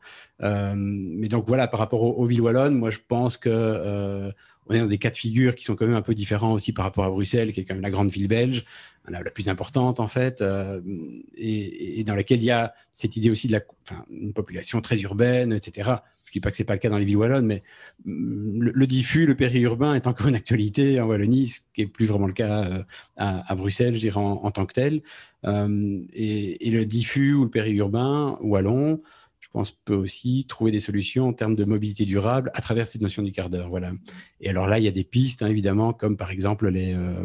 [0.75, 4.31] mais donc, voilà, par rapport aux, villes wallonnes, moi, je pense que
[4.71, 6.73] on est dans des cas de figure qui sont quand même un peu différents aussi
[6.73, 8.67] par rapport à Bruxelles, qui est quand même la grande ville belge,
[9.09, 10.45] la, plus importante en fait,
[11.37, 13.61] et, dans laquelle il y a cette idée aussi de la,
[14.11, 15.91] une population très urbaine, etc.
[16.29, 17.63] Je ne dis pas que ce n'est pas le cas dans les villes wallonnes, mais
[18.05, 22.05] mm, le, diffus, le périurbain est encore une actualité en Wallonie, ce qui n'est plus
[22.05, 22.83] vraiment le cas euh,
[23.17, 25.01] à, Bruxelles, je dirais, en, tant que tel.
[25.47, 29.01] Euh, et, le diffus ou le périurbain wallon,
[29.41, 33.01] je pense, peut aussi trouver des solutions en termes de mobilité durable à travers cette
[33.01, 33.71] notion du quart d'heure.
[33.71, 33.93] Voilà.
[34.43, 37.25] Et alors là, il y a des pistes, hein, évidemment, comme par exemple les, euh,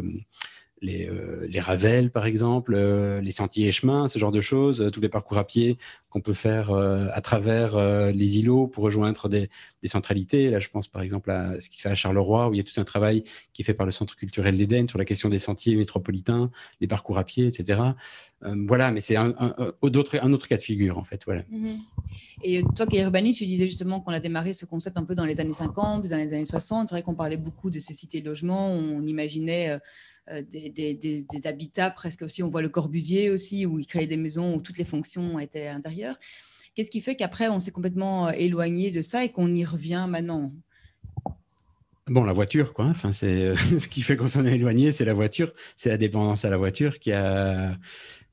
[0.82, 1.08] les,
[1.48, 5.38] les, ravels, par exemple, les sentiers et chemins, ce genre de choses, tous les parcours
[5.38, 5.78] à pied
[6.10, 7.78] qu'on peut faire à travers
[8.12, 9.48] les îlots pour rejoindre des,
[9.86, 10.50] centralités.
[10.50, 12.60] Là, je pense par exemple à ce qui se fait à Charleroi, où il y
[12.60, 15.28] a tout un travail qui est fait par le Centre culturel l'Éden sur la question
[15.28, 17.80] des sentiers métropolitains, les parcours à pied, etc.
[18.66, 19.34] voilà, mais c'est un,
[19.82, 21.22] autre, cas de figure, en fait.
[21.24, 21.42] Voilà.
[21.42, 21.76] Mm-hmm.
[22.42, 25.14] Et toi qui es urbaniste, tu disais justement qu'on a démarré ce concept un peu
[25.14, 26.88] dans les années 50, dans les années 60.
[26.88, 29.78] C'est vrai qu'on parlait beaucoup de ces cités de logement, on imaginait
[30.30, 32.42] euh, des, habitats presque aussi.
[32.42, 35.66] On voit le Corbusier aussi, où il créait des maisons où toutes les fonctions étaient
[35.66, 36.16] à l'intérieur.
[36.74, 40.06] Qu'est-ce qui fait qu'après, on s'est complètement euh, éloigné de ça et qu'on y revient
[40.08, 40.52] maintenant?
[42.06, 42.86] Bon, la voiture, quoi.
[42.86, 45.98] Enfin, c'est euh, ce qui fait qu'on s'en est éloigné, c'est la voiture, c'est la
[45.98, 47.76] dépendance à la voiture qui a.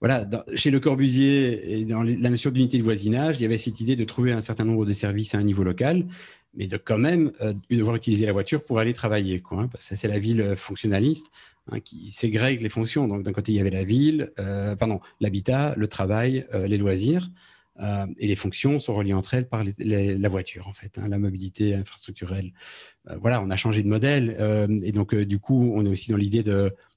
[0.01, 3.79] Voilà, chez Le Corbusier et dans la notion d'unité de voisinage, il y avait cette
[3.79, 6.07] idée de trouver un certain nombre de services à un niveau local,
[6.55, 7.31] mais de quand même
[7.69, 9.61] devoir utiliser la voiture pour aller travailler, quoi.
[9.61, 11.31] Hein, parce que c'est la ville fonctionnaliste.
[11.69, 13.07] Hein, qui ségrègue les fonctions.
[13.07, 16.79] Donc, d'un côté, il y avait la ville, euh, pardon, l'habitat, le travail, euh, les
[16.79, 17.29] loisirs,
[17.79, 21.19] euh, et les fonctions sont reliées entre elles par la voiture, en fait, hein, la
[21.19, 22.51] mobilité infrastructurelle.
[23.19, 24.37] voilà, on a changé de modèle,
[24.83, 26.43] et donc, du coup, on est aussi dans l'idée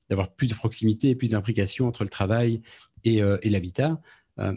[0.08, 2.60] d'avoir plus de proximité, plus d'implication entre le travail
[3.04, 4.00] et, et l'habitat.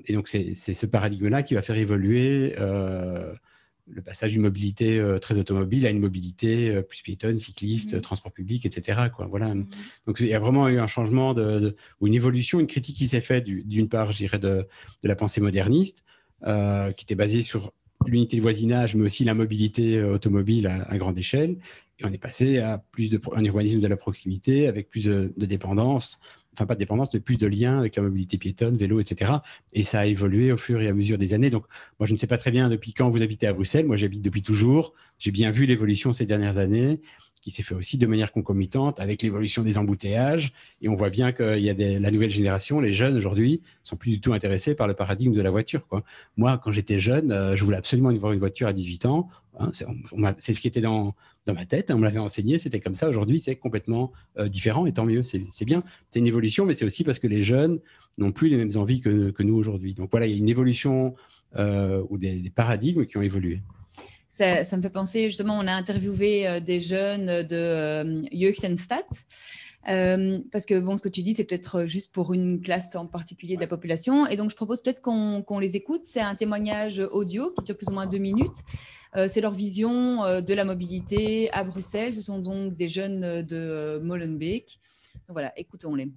[0.06, 2.56] et donc, c'est ce paradigme-là qui va faire évoluer
[3.90, 8.02] le passage d'une mobilité euh, très automobile à une mobilité euh, plus piétonne, cycliste, mmh.
[8.02, 9.10] transport public, etc.
[9.16, 9.28] Quoi.
[9.28, 9.54] Voilà.
[9.54, 9.68] Mmh.
[10.06, 13.08] Donc il y a vraiment eu un changement de, ou une évolution, une critique qui
[13.08, 14.68] s'est faite d'une part, je dirais, de,
[15.04, 16.04] de, la pensée moderniste,
[16.46, 17.74] euh, qui était basée sur
[18.06, 21.58] l'unité de voisinage, mais aussi la mobilité automobile à, grande échelle.
[22.00, 25.34] Et on est passé à plus de un urbanisme de la proximité avec plus de,
[25.38, 26.20] dépendance,
[26.54, 29.32] enfin pas de dépendance, mais plus de liens avec la mobilité piétonne, vélo, etc.
[29.74, 31.50] Et ça a évolué au fur et à mesure des années.
[31.50, 31.66] Donc,
[32.00, 33.88] moi, je ne sais pas très bien depuis quand vous habitez à Bruxelles.
[33.88, 34.94] Moi, j'habite depuis toujours.
[35.18, 37.00] J'ai bien vu l'évolution ces dernières années
[37.42, 40.52] qui s'est fait aussi de manière concomitante avec l'évolution des embouteillages.
[40.82, 43.96] Et on voit bien qu'il y a des, la nouvelle génération, les jeunes aujourd'hui, sont
[43.96, 45.88] plus du tout intéressés par le paradigme de la voiture.
[45.88, 46.04] Quoi.
[46.36, 49.30] Moi, quand j'étais jeune, euh, je voulais absolument avoir une voiture à 18 ans.
[49.60, 49.72] Hein,
[50.40, 51.16] c'est ce qui était dans,
[51.48, 53.10] dans ma tête, on me l'avait enseigné, c'était comme ça.
[53.10, 55.84] Aujourd'hui, c'est complètement euh, différent et tant mieux, c'est bien.
[56.10, 57.80] C'est une évolution, mais c'est aussi parce que les jeunes
[58.18, 59.94] n'ont plus les mêmes envies que, nous aujourd'hui.
[59.94, 61.16] Donc voilà, il y a une évolution
[61.58, 63.62] euh, ou des, paradigmes qui ont évolué.
[64.30, 68.22] Ça, me fait penser, justement, on a interviewé euh, des jeunes de euh,
[69.90, 73.08] euh, parce que bon, ce que tu dis, c'est peut-être juste pour une classe en
[73.08, 74.28] particulier de la population.
[74.28, 76.02] Et donc, je propose peut-être qu'on les écoute.
[76.04, 78.64] C'est un témoignage audio qui dure plus ou moins deux minutes.
[79.16, 82.14] Euh, c'est leur vision de la mobilité à Bruxelles.
[82.14, 84.80] Ce sont donc des jeunes de Molenbeek.
[85.28, 86.12] Donc voilà, écoutons-les.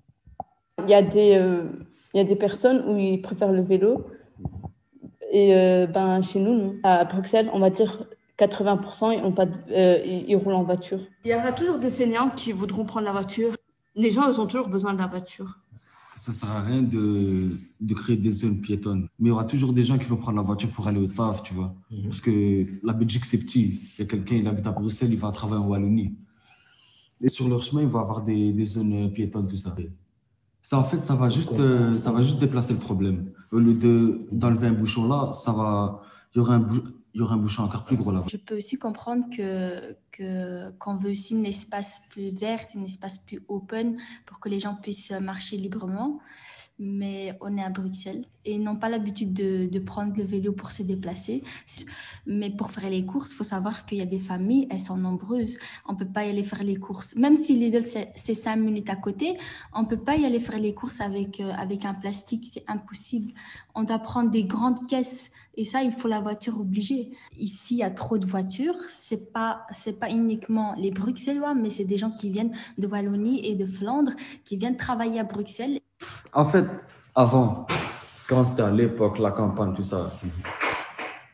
[0.85, 1.39] Il y, a des,
[2.15, 4.07] il y a des personnes où ils préfèrent le vélo
[5.31, 8.05] et euh, ben, chez nous, à Bruxelles, on va dire
[8.41, 11.01] 80% ils, ont pas, euh, ils, roulent en voiture.
[11.25, 13.53] Il y aura toujours des fainéants qui voudront prendre la voiture.
[13.95, 15.59] Les gens, ils ont toujours besoin de la voiture.
[16.15, 17.51] Ça ne sert à rien de,
[17.81, 19.09] de, créer des zones piétonnes.
[19.19, 21.07] Mais il y aura toujours des gens qui vont prendre la voiture pour aller au
[21.07, 21.75] taf, tu vois.
[21.91, 22.05] Mhm.
[22.05, 23.81] Parce que la Belgique, c'est petit.
[23.99, 26.15] Il y a quelqu'un, il habite à Bruxelles, il va travailler en Wallonie.
[27.23, 29.75] Et sur leur chemin, il va avoir des, des zones piétonnes, tout ça.
[30.63, 33.31] Ça, en fait, ça va juste, euh, ça va juste déplacer le problème.
[33.53, 33.75] Au lieu
[34.31, 36.03] d'enlever un bouchon là, ça va,
[36.35, 36.69] il y aura un,
[37.15, 38.23] il y aura un bouchon encore plus gros là.
[38.29, 39.97] Je peux aussi comprendre que
[40.79, 43.97] qu'on veut aussi un espace plus vert, un espace plus open
[44.27, 46.21] pour que les gens puissent marcher librement
[46.81, 50.73] mais on est à Bruxelles et n'ont pas l'habitude de, de, prendre le vélo pour
[50.73, 51.45] se déplacer.
[52.27, 54.97] Mais pour faire les courses, il faut savoir qu'il y a des familles, elles sont
[54.97, 55.59] nombreuses.
[55.87, 57.15] On ne peut pas y aller faire les courses.
[57.17, 59.37] Même si Lidl, c'est cinq minutes à côté,
[59.75, 62.65] on ne peut pas y aller faire les courses avec, euh, avec un plastique, c'est
[62.67, 63.35] impossible.
[63.75, 67.11] On doit prendre des grandes caisses et ça, il faut la voiture obligée.
[67.37, 68.81] Ici, il y a trop de voitures.
[68.89, 69.67] Ce n'est pas,
[69.99, 74.13] pas uniquement les Bruxellois, mais c'est des gens qui viennent de Wallonie et de Flandre,
[74.45, 75.81] qui viennent travailler à Bruxelles
[76.33, 76.67] en fait,
[77.15, 77.67] avant,
[78.29, 80.13] quand c'était à l'époque, la campagne, tout ça,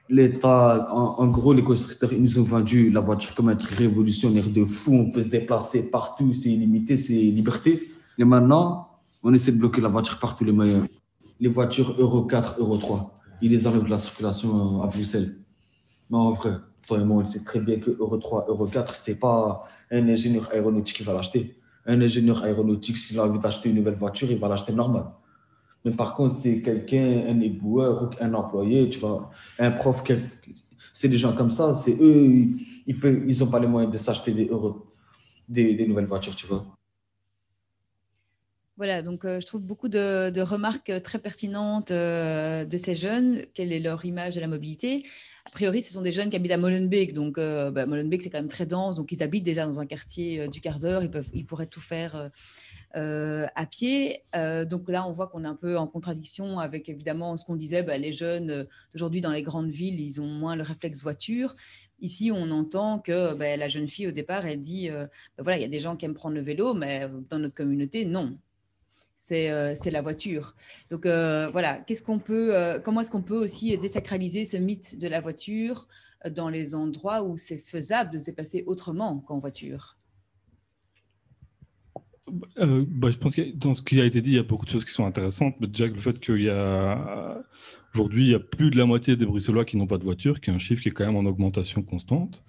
[0.08, 4.48] l'État, en, gros, les constructeurs, ils nous ont vendu la voiture comme un truc révolutionnaire
[4.48, 4.94] de fou.
[4.94, 7.90] On peut se déplacer partout, c'est illimité, c'est liberté.
[8.18, 8.88] Et maintenant,
[9.22, 10.86] on essaie de bloquer la voiture partout les moyens.
[11.40, 15.36] Les voitures Euro 4, Euro 3, ils les enlèvent de la circulation à Bruxelles.
[16.08, 16.52] Mais en vrai,
[16.86, 20.08] toi et moi, on sait très bien que Euro 3, Euro 4, c'est pas un
[20.08, 24.30] ingénieur aéronautique qui va l'acheter un ingénieur aéronautique, s'il a envie d'acheter une nouvelle voiture,
[24.30, 25.04] il va l'acheter normal.
[25.84, 30.02] Mais par contre, c'est quelqu'un, un éboueur, un employé, tu vois, un prof,
[30.92, 32.48] c'est des gens comme ça, c'est eux,
[32.86, 34.50] ils n'ont pas les moyens de s'acheter des,
[35.48, 36.64] des, nouvelles voitures, tu vois.
[38.76, 43.42] Voilà, donc euh, je trouve beaucoup de, remarques très pertinentes euh, de ces jeunes.
[43.54, 45.02] Quelle est leur image de la mobilité?
[45.46, 47.14] A priori, ce sont des jeunes qui habitent à Molenbeek.
[47.14, 48.96] Donc, euh, bah, Molenbeek, c'est quand même très dense.
[48.96, 51.02] Donc, ils habitent déjà dans un quartier du quart d'heure.
[51.02, 52.30] Ils, ils pourraient tout faire
[52.92, 54.22] à pied.
[54.34, 57.82] donc là, on voit qu'on est un peu en contradiction avec évidemment ce qu'on disait,
[57.82, 61.56] bah, les jeunes aujourd'hui dans les grandes villes, ils ont moins le réflexe voiture.
[62.00, 64.90] Ici, on entend que bah, la jeune fille, au départ, elle dit,
[65.38, 68.04] voilà, il y a des gens qui aiment prendre le vélo, mais dans notre communauté,
[68.04, 68.38] non.
[69.16, 70.54] C'est la voiture.
[70.90, 75.20] Donc voilà, qu'est-ce qu'on peut, comment est-ce qu'on peut aussi désacraliser ce mythe de la
[75.20, 75.88] voiture
[76.30, 79.96] dans les endroits où c'est faisable de se déplacer autrement qu'en voiture?
[82.58, 84.64] Euh, bah, je pense que dans ce qui a été dit, il y a beaucoup
[84.64, 85.54] de choses qui sont intéressantes.
[85.60, 89.76] Déjà, le fait qu'il y il y a plus de la moitié des Bruxellois qui
[89.76, 92.44] n'ont pas de voiture, qui est un chiffre qui est quand même en augmentation constante.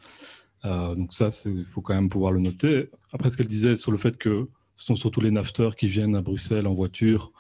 [0.66, 2.90] Euh, donc ça, il faut quand même pouvoir le noter.
[3.14, 6.16] Après, ce qu'elle disait sur le fait que ce sont surtout les nafteurs qui viennent
[6.16, 7.34] à Bruxelles en voiture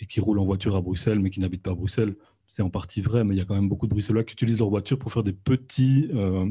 [0.00, 2.14] et qui roulent en voiture à Bruxelles, mais qui n'habitent pas à Bruxelles
[2.50, 4.58] c'est en partie vrai, mais il y a quand même beaucoup de Bruxellois qui utilisent
[4.58, 6.50] leur voiture pour faire des petits, euh,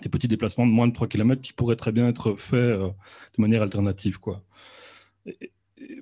[0.00, 2.88] des petits déplacements de moins de 3 km qui pourraient très bien être faits euh,
[3.36, 4.18] de manière alternative.
[4.18, 4.42] Quoi.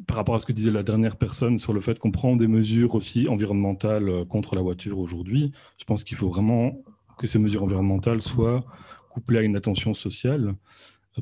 [0.07, 2.47] par rapport à ce que disait la dernière personne sur le fait qu'on prend des
[2.47, 6.81] mesures aussi environnementales euh, contre la voiture aujourd'hui, je pense qu'il faut vraiment
[7.19, 8.65] que ces mesures environnementales soient
[9.11, 10.55] couplées à une attention sociale,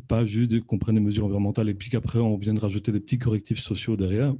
[0.06, 3.18] pas juste qu'on prenne des mesures environnementales et puis qu'après on vienne rajouter des petits
[3.18, 4.34] correctifs sociaux derrière.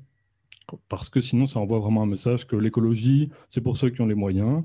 [0.89, 4.07] Parce que sinon ça envoie vraiment un message que l'écologie, c'est pour ceux qui ont
[4.07, 4.63] les moyens,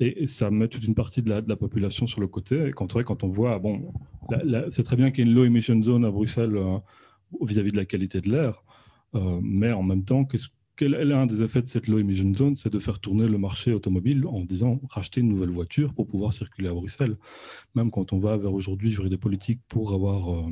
[0.00, 2.68] et, ça met toute une partie de la, population sur le côté.
[2.68, 3.92] Et quand, quand on voit, bon,
[4.70, 6.78] c'est très bien qu'il y ait une low emission zone à Bruxelles euh,
[7.42, 8.64] vis-à-vis de la qualité de l'air,
[9.14, 10.40] euh, mais en même temps, quel
[10.82, 13.72] est un des effets de cette low emission zone C'est de faire tourner le marché
[13.72, 17.16] automobile en disant racheter une nouvelle voiture pour pouvoir circuler à Bruxelles.
[17.74, 20.50] Même quand on va vers aujourd'hui, j'aurais des politiques pour avoir, euh,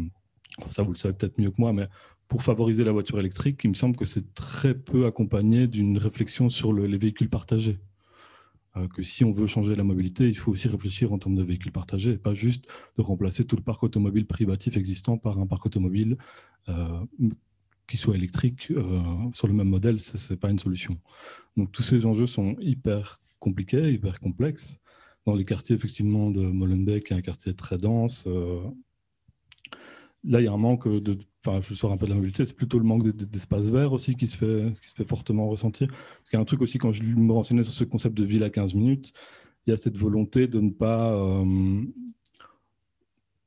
[0.70, 1.88] ça vous le savez peut-être mieux que moi, mais
[2.28, 6.48] pour favoriser la voiture électrique, il me semble que c'est très peu accompagné d'une réflexion
[6.48, 7.78] sur les véhicules partagés.
[8.76, 11.42] Euh, que si on veut changer la mobilité, il faut aussi réfléchir en termes de
[11.42, 15.64] véhicules partagés, pas juste de remplacer tout le parc automobile privatif existant par un parc
[15.66, 16.18] automobile
[16.68, 17.00] euh,
[17.88, 20.98] qui soit électrique euh, sur le même modèle, ce n'est pas une solution.
[21.57, 24.79] Donc tous ces enjeux sont hyper compliqués, hyper complexes.
[25.27, 28.27] Dans les quartiers effectivement de Molenbeek, un quartier très dense,
[30.24, 32.44] là il y a un manque de enfin, je sors un peu de la mobilité,
[32.44, 35.88] c'est plutôt le manque d'espace vert aussi qui se fait, qui se fait fortement ressentir.
[35.88, 38.24] Parce qu'il y a un truc aussi, quand je me renseignais sur ce concept de
[38.24, 39.12] ville à 15 minutes,
[39.66, 41.83] il y a cette volonté de ne pas, euh,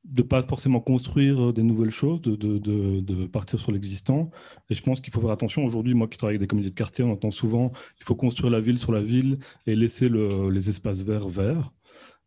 [0.04, 4.30] de pas forcément construire des nouvelles choses, de, partir sur l'existant.
[4.68, 5.64] Et je pense qu'il faut faire attention.
[5.64, 8.50] Aujourd'hui, moi qui travaille avec des communautés de quartier, on entend souvent il faut construire
[8.50, 11.72] la ville sur la ville et laisser le, les espaces verts verts.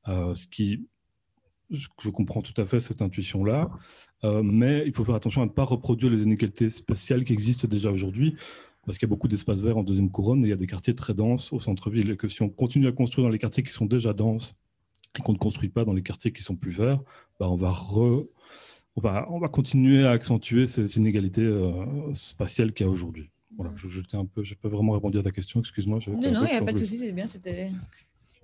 [0.08, 0.88] Euh, ce qui
[1.72, 3.72] je comprends tout à fait cette intuition-là,
[4.24, 7.68] euh, mais il faut faire attention à ne pas reproduire les inégalités spatiales qui existent
[7.68, 8.36] déjà aujourd'hui,
[8.86, 10.68] parce qu'il y a beaucoup d'espaces verts en deuxième couronne et il y a des
[10.68, 13.64] quartiers très denses au centre-ville, et que si on continue à construire dans les quartiers
[13.64, 14.56] qui sont déjà denses
[15.22, 17.00] qu'on ne construit pas dans les quartiers qui sont plus verts,
[17.40, 22.86] bah on, va on, va, on va continuer à accentuer ces, inégalités euh, spatiales qu'il
[22.86, 23.30] y a aujourd'hui.
[23.58, 26.00] Voilà, je, je, un peu, je peux vraiment répondre à ta question, excuse-moi.
[26.08, 27.72] Non, non, il n'y a pas de souci, c'est bien, c'était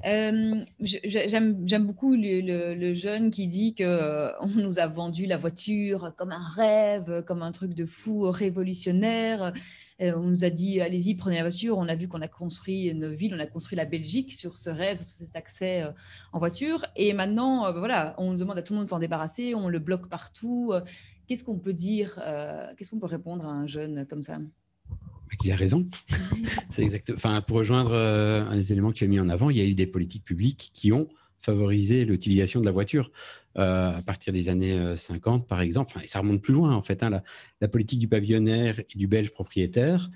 [0.06, 6.14] euh, J'aime beaucoup le, le, jeune qui dit qu'on euh, nous a vendu la voiture
[6.18, 9.54] comme un rêve, comme un truc de fou révolutionnaire.
[10.02, 11.78] Euh, on nous a dit allez-y, prenez la voiture.
[11.78, 14.70] On a vu qu'on a construit une ville, on a construit la Belgique sur ce
[14.70, 15.92] rêve, sur cet accès euh,
[16.34, 16.86] en voiture.
[16.96, 20.10] Et maintenant, voilà, on demande à tout le monde de s'en débarrasser, on le bloque
[20.10, 20.74] partout.
[21.28, 22.20] Qu'est-ce qu'on peut dire
[22.78, 24.40] Qu'est-ce qu'on peut répondre à un jeune comme ça?
[25.44, 25.88] Il a raison.
[26.70, 27.12] c'est exact.
[27.16, 29.62] Enfin, pour rejoindre euh, un des éléments que tu as mis en avant, il y
[29.62, 31.08] a eu des politiques publiques qui ont
[31.42, 33.12] favorisé l'utilisation de la voiture
[33.58, 36.00] euh, à partir des années 50, euh, par exemple.
[36.04, 37.04] Et ça remonte plus loin, en fait.
[37.04, 37.22] Hein,
[37.60, 40.10] la, politique du pavillonnaire et du belge propriétaire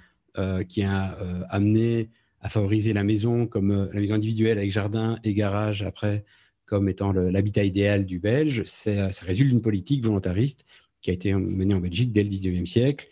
[0.68, 2.10] qui a amené
[2.42, 6.26] à favoriser la maison comme la maison individuelle avec jardin et garage après
[6.66, 8.64] comme étant l'habitat idéal du belge.
[8.66, 10.66] Ça résulte d'une politique volontariste
[11.02, 13.08] qui a été menée en Belgique dès le 19e siècle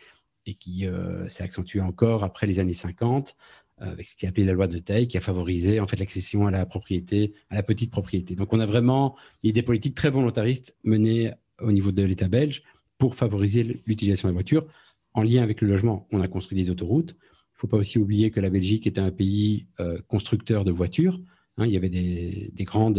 [0.46, 3.34] et qui euh, s'est accentué encore après les années 50 euh,
[3.78, 6.48] avec ce qui est appelé la loi de taille, qui a favorisé en fait l'accession
[6.48, 8.36] à la propriété, à la petite propriété.
[8.36, 12.04] Donc on a vraiment il y a des politiques très volontaristes menées au niveau de
[12.04, 12.64] l'État belge
[12.98, 14.66] pour favoriser l'utilisation des voitures
[15.14, 16.08] en lien avec le logement.
[16.12, 17.12] On a construit des autoroutes.
[17.12, 20.72] Il ne faut pas aussi oublier que la Belgique était un pays euh, constructeur de
[20.72, 21.20] voitures.
[21.58, 21.66] Hein.
[21.66, 22.98] il y avait des, des grandes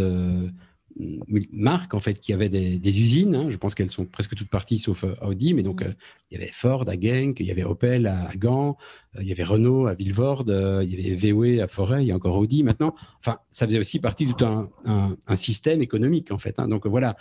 [0.97, 3.35] marques en fait qui avaient des, usines.
[3.35, 3.51] Hein.
[3.51, 5.93] je pense qu'elles sont presque toutes parties sauf euh, Audi, mais donc euh,
[6.31, 8.77] il y avait Ford à Genk, il y avait Opel à, Gand,
[9.17, 10.51] euh, il y avait Renault à Villevorde,
[10.83, 12.95] il y avait VW à Forêt, il y a encore Audi maintenant.
[13.19, 16.59] Enfin, ça faisait aussi partie de tout un, système économique en fait.
[16.59, 16.69] Hein.
[16.69, 17.17] donc voilà,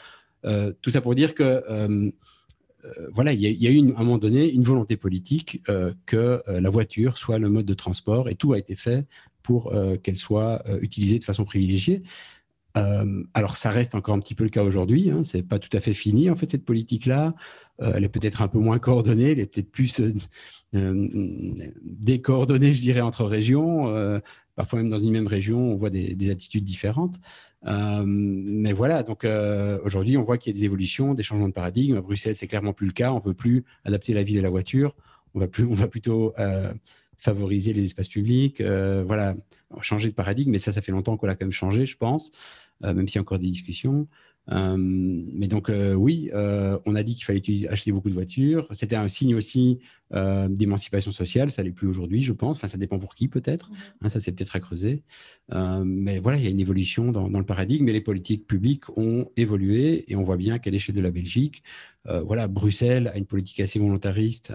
[0.82, 1.64] tout ça pour dire que
[3.14, 5.64] voilà, il y, a, eu à un moment donné une volonté politique
[6.06, 9.06] que la voiture soit le mode de transport et tout a été fait
[9.42, 12.04] pour qu'elle soit utilisée de façon privilégiée
[12.76, 15.12] alors, ça reste encore un petit peu le cas aujourd'hui.
[15.12, 17.34] Hein, c'est pas tout à fait fini, en fait, cette politique-là.
[17.80, 20.02] elle est peut-être un peu moins coordonnée, elle est peut-être plus
[20.74, 24.22] décoordonnée, je dirais, entre régions.
[24.56, 27.20] parfois, même dans une même région, on voit des, attitudes différentes.
[27.64, 29.26] mais voilà, donc
[29.84, 31.98] aujourd'hui, on voit qu'il y a des évolutions, des changements de paradigme.
[31.98, 33.12] À Bruxelles, c'est clairement plus le cas.
[33.12, 34.96] On ne peut plus adapter la ville et la voiture.
[35.36, 36.34] On va, plus, on va plutôt
[37.18, 38.62] favoriser les espaces publics.
[38.62, 39.36] voilà,
[39.82, 40.52] changer de paradigme.
[40.52, 42.32] Mais ça, ça fait longtemps qu'on l'a quand même changé, je pense.
[42.84, 44.08] Euh, même s'il y a encore des discussions.
[44.52, 48.68] Euh, mais donc euh, oui, on a dit qu'il fallait acheter beaucoup de voitures.
[48.72, 49.80] C'était un signe aussi
[50.12, 51.50] d'émancipation sociale.
[51.50, 52.58] Ça l'est plus aujourd'hui, je pense.
[52.58, 53.72] Enfin, ça dépend pour qui peut-être.
[53.72, 53.78] Mhm.
[54.02, 55.04] Hein, ça c'est peut-être à creuser.
[55.52, 57.86] mais voilà, il y a une évolution dans, dans, le paradigme.
[57.86, 61.64] Mais les politiques publiques ont évolué et on voit bien qu'à l'échelle de la Belgique,
[62.26, 64.54] voilà, Bruxelles a une politique assez volontariste,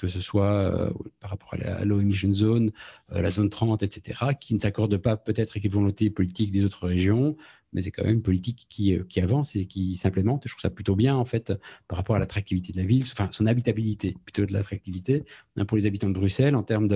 [0.00, 2.72] que ce soit par rapport à la low emission zone,
[3.10, 6.86] la zone 30, etc., qui ne s'accorde pas peut-être avec les volontés politiques des autres
[6.88, 7.36] régions,
[7.74, 10.44] mais c'est quand même une politique qui, qui, avance et qui s'implémente.
[10.46, 11.52] Je trouve ça plutôt bien, en fait,
[11.88, 15.24] par rapport à l'attractivité de la ville, enfin, son habitabilité, plutôt de l'attractivité
[15.56, 16.88] hein, pour les habitants de Bruxelles en termes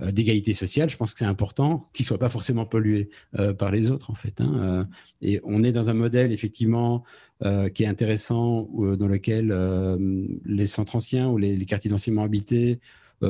[0.00, 0.88] d'égalité sociale.
[0.88, 3.10] Je pense que c'est important qu'ils ne soient pas forcément pollués
[3.58, 4.40] par les autres, en fait.
[4.40, 4.88] Hein,
[5.20, 7.04] et on est dans un modèle, effectivement,
[7.44, 9.98] euh, qui est intéressant, euh, dans lequel euh,
[10.44, 12.78] les centres anciens ou les, quartiers densément habités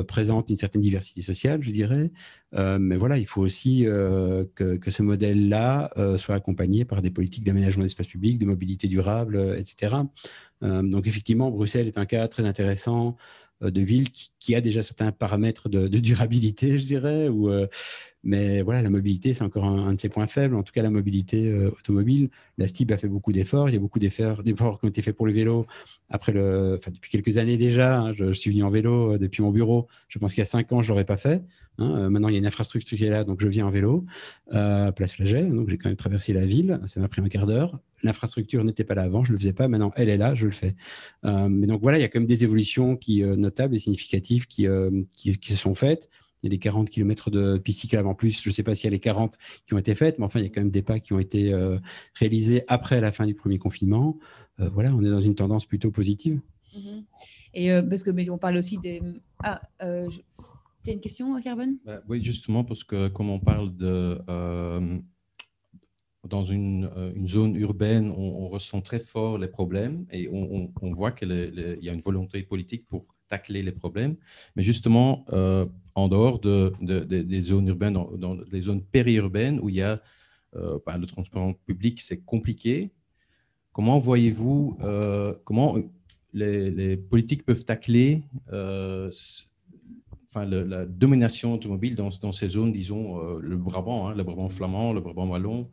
[0.01, 2.11] présentent une certaine diversité sociale, je dirais.
[2.53, 7.83] mais voilà, il faut aussi que, que, ce modèle-là soit accompagné par des politiques d'aménagement
[7.83, 9.95] d'espace public, de mobilité durable, etc.
[10.61, 13.17] donc effectivement, Bruxelles est un cas très intéressant
[13.61, 17.49] de ville qui, a déjà certains paramètres de, durabilité, je dirais, ou,
[18.23, 20.55] mais voilà, la mobilité, c'est encore un, de ses points faibles.
[20.55, 23.69] En tout cas, la mobilité euh, automobile, la STIB a fait beaucoup d'efforts.
[23.69, 25.67] Il y a beaucoup d'efforts qui ont été faits pour le vélo
[26.09, 27.99] après le, depuis quelques années déjà.
[27.99, 28.13] Hein.
[28.13, 29.87] je, suis venu en vélo euh, depuis mon bureau.
[30.07, 31.43] Je pense qu'il y a cinq ans, je l'aurais pas fait.
[31.79, 31.95] Hein.
[31.97, 34.05] Euh, maintenant, il y a une infrastructure qui est là, donc je viens en vélo.
[34.49, 36.79] place Flagey, donc j'ai quand même traversé la ville.
[36.85, 37.77] Ça m'a pris un quart d'heure.
[38.03, 39.67] L'infrastructure n'était pas là avant, je ne le faisais pas.
[39.67, 40.75] Maintenant, elle est là, je le fais.
[41.23, 44.65] mais donc voilà, il y a quand même des évolutions qui, notables et significatives qui
[44.65, 46.09] se sont faites
[46.43, 48.41] il y a les 40 km de piste cyclable en plus.
[48.43, 50.39] Je ne sais pas s'il y a les 40 qui ont été faites, mais enfin,
[50.39, 51.79] il y a quand même des pas qui ont été euh,
[52.15, 54.17] réalisés après la fin du premier confinement.
[54.59, 56.41] Euh, voilà, on est dans une tendance plutôt positive.
[56.75, 57.03] Mm-hmm.
[57.53, 59.01] Et euh, parce que mais on parle aussi des.
[59.41, 64.19] Ah, tu as une question, Carbone bah, Oui, justement, parce que comme on parle de
[66.29, 71.11] dans une, une, zone urbaine, on, ressent très fort les problèmes et on, on, voit
[71.11, 71.29] qu'il
[71.81, 74.15] y a une volonté politique pour tacler les problèmes.
[74.55, 75.25] Mais justement,
[75.95, 80.01] en dehors de, des zones urbaines, dans, les zones périurbaines où il y a
[80.55, 82.91] euh, bah, le transport public, c'est compliqué.
[83.71, 85.77] Comment voyez-vous, euh, comment
[86.33, 88.21] les, politiques peuvent tacler
[88.51, 89.09] euh,
[90.29, 95.01] enfin, la domination automobile dans, ces zones, disons, le Brabant, hein, le Brabant flamand, le
[95.01, 95.63] Brabant wallon?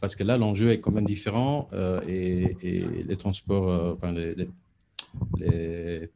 [0.00, 1.68] Parce que là, l'enjeu est quand même différent
[2.06, 6.10] et, les transports, enfin, les,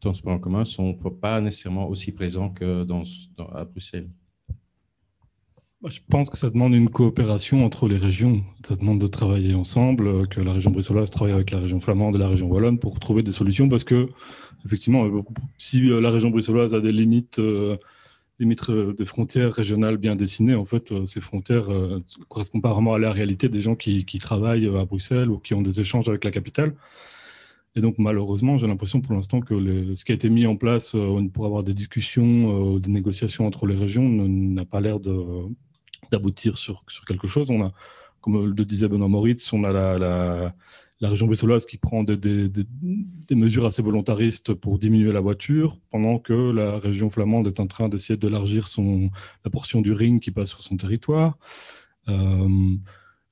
[0.00, 3.02] transports en commun ne sont pas nécessairement aussi présents que dans,
[3.52, 4.08] à Bruxelles.
[5.86, 8.42] Je pense que ça demande une coopération entre les régions.
[8.66, 12.16] Ça demande de travailler ensemble, euh, que la région bruxelloise travaille avec la région flamande
[12.16, 14.08] et la région wallonne pour trouver des solutions parce que,
[14.66, 15.22] effectivement, euh,
[15.56, 17.40] si euh, la région bruxelloise a des limites,
[18.40, 22.98] limites des frontières régionales bien dessinées, en fait, ces frontières ne correspondent pas vraiment à
[22.98, 26.24] la réalité des gens qui, qui, travaillent à Bruxelles ou qui ont des échanges avec
[26.24, 26.74] la capitale.
[27.78, 29.54] Et donc, malheureusement, j'ai l'impression pour l'instant que
[29.94, 33.46] ce qui a été mis en place euh, pour avoir des discussions, euh, des négociations
[33.46, 34.96] entre les régions n'a pas l'air
[36.10, 37.52] d'aboutir sur, quelque chose.
[37.52, 37.72] On a,
[38.20, 40.52] comme le disait Benoît Moritz, on a la,
[41.00, 42.50] région bruxelloise qui prend des,
[43.30, 47.88] mesures assez volontaristes pour diminuer la voiture, pendant que la région flamande est en train
[47.88, 48.68] d'essayer d'élargir
[49.44, 51.38] la portion du ring qui passe sur son territoire.
[52.08, 52.76] Euh,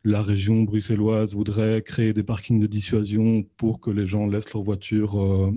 [0.06, 4.62] la région bruxelloise voudrait créer des parkings de dissuasion pour que les gens laissent leur
[4.62, 5.50] voiture euh,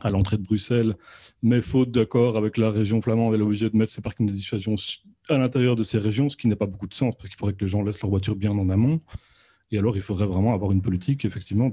[0.00, 0.94] à l'entrée de Bruxelles,
[1.42, 4.32] mais faute d'accord avec la région flamande, elle est obligée de mettre ces parkings de
[4.32, 4.74] dissuasion
[5.30, 7.54] à l'intérieur de ces régions, ce qui n'a pas beaucoup de sens, parce qu'il faudrait
[7.54, 8.98] que les gens laissent leur voiture bien en amont.
[9.70, 11.70] Et alors, il faudrait vraiment avoir une politique, effectivement,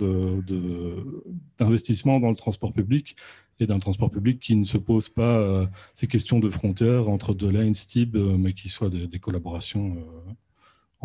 [1.58, 3.18] d'investissement dans le transport public
[3.60, 7.34] et d'un transport public qui ne se pose pas euh, ces questions de frontières entre
[7.34, 9.96] deux lanes, Stib, euh, mais qui soit des, collaborations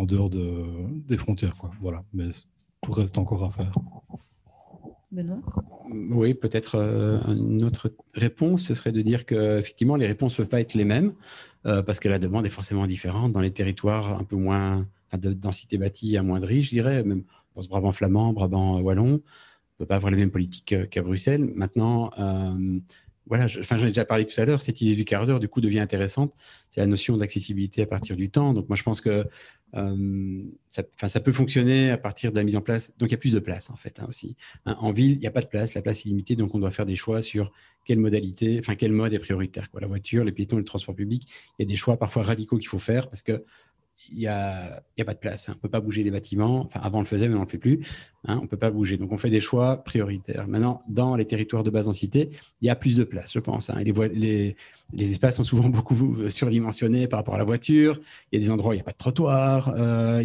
[0.01, 0.64] en dehors de,
[1.07, 1.57] des frontières.
[1.57, 1.70] Quoi.
[1.80, 2.03] Voilà.
[2.14, 2.30] Mais
[2.82, 3.70] tout reste encore à faire.
[5.12, 5.40] Benoît?
[6.11, 10.36] Oui, peut-être euh, une autre réponse, ce serait de dire que effectivement les réponses ne
[10.38, 11.12] peuvent pas être les mêmes
[11.66, 15.32] euh, parce que la demande est forcément différente dans les territoires un peu moins, de
[15.32, 19.18] densité bâtie amoindrie, je dirais, même pour ce Brabant flamand, Brabant wallon, on ne
[19.78, 21.51] peut pas avoir les mêmes politiques qu'à Bruxelles.
[21.57, 22.78] Maintenant, euh,
[23.27, 25.49] voilà, enfin, j'en ai déjà parlé tout à l'heure, cette idée du quart d'heure, du
[25.49, 26.35] coup, devient intéressante.
[26.71, 28.53] C'est la notion d'accessibilité à partir du temps.
[28.55, 29.27] Donc, moi, je pense que
[29.75, 32.93] euh, ça, peut fonctionner à partir de la mise en place.
[32.99, 34.37] Donc, il y a plus de place, en fait, hein, aussi.
[34.66, 36.59] Hein, en ville, il n'y a pas de place, la place est limitée, donc on
[36.59, 37.53] doit faire des choix sur
[37.85, 39.68] quelle modalité, enfin, quel mode est prioritaire.
[39.81, 42.68] La voiture, les piétons, le transport public, il y a des choix parfois radicaux qu'il
[42.68, 43.45] faut faire parce que
[44.12, 45.48] il n'y a, y a, pas de place.
[45.48, 45.53] Hein.
[45.55, 46.66] On ne peut pas bouger les bâtiments.
[46.66, 47.80] Enfin, avant, on le faisait, mais on ne le fait plus.
[48.24, 48.38] Hein.
[48.38, 48.96] on ne peut pas bouger.
[48.96, 50.48] Donc, on fait des choix prioritaires.
[50.48, 52.30] Maintenant, dans les territoires de basse densité,
[52.61, 53.70] il y a plus de place, je pense.
[53.70, 53.78] Hein.
[53.80, 54.57] Et les, les,
[54.92, 58.01] les, espaces sont souvent beaucoup surdimensionnés par rapport à la voiture.
[58.32, 59.72] Il y a des endroits où il n'y a pas de trottoir.
[59.76, 60.22] Euh,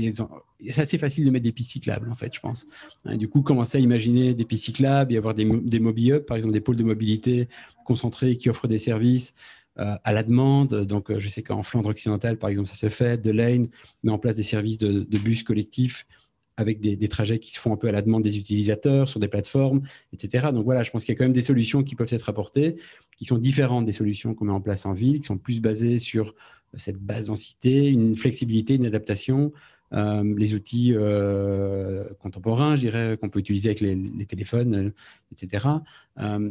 [0.61, 2.65] c'est assez facile de mettre des pistes cyclables, en fait, je pense.
[3.05, 6.53] du coup, commencer à imaginer des pistes cyclables, y avoir des, des mobile par exemple
[6.53, 7.49] des pôles de mobilité
[7.86, 9.36] concentrés qui offrent des services.
[9.78, 10.86] Euh, à la demande.
[10.86, 13.21] Donc, euh, je sais qu'en Flandre occidentale, par exemple, ça se fait.
[13.21, 13.67] De Lane
[14.03, 16.07] met en place des services de, bus collectifs
[16.55, 19.28] avec des, trajets qui se font un peu à la demande des utilisateurs sur des
[19.28, 19.82] plateformes,
[20.13, 20.47] etc.
[20.53, 22.78] Donc voilà, je pense qu'il y a quand même des solutions qui peuvent être apportées,
[23.17, 25.99] qui sont différentes des solutions qu'on met en place en ville, qui sont plus basées
[25.99, 26.34] sur
[26.73, 29.59] cette base densité, une flexibilité, une adaptation, euh,
[29.91, 34.89] les outils euh, contemporains, je dirais, qu'on peut utiliser avec les, téléphones, euh,
[35.31, 35.67] etc.,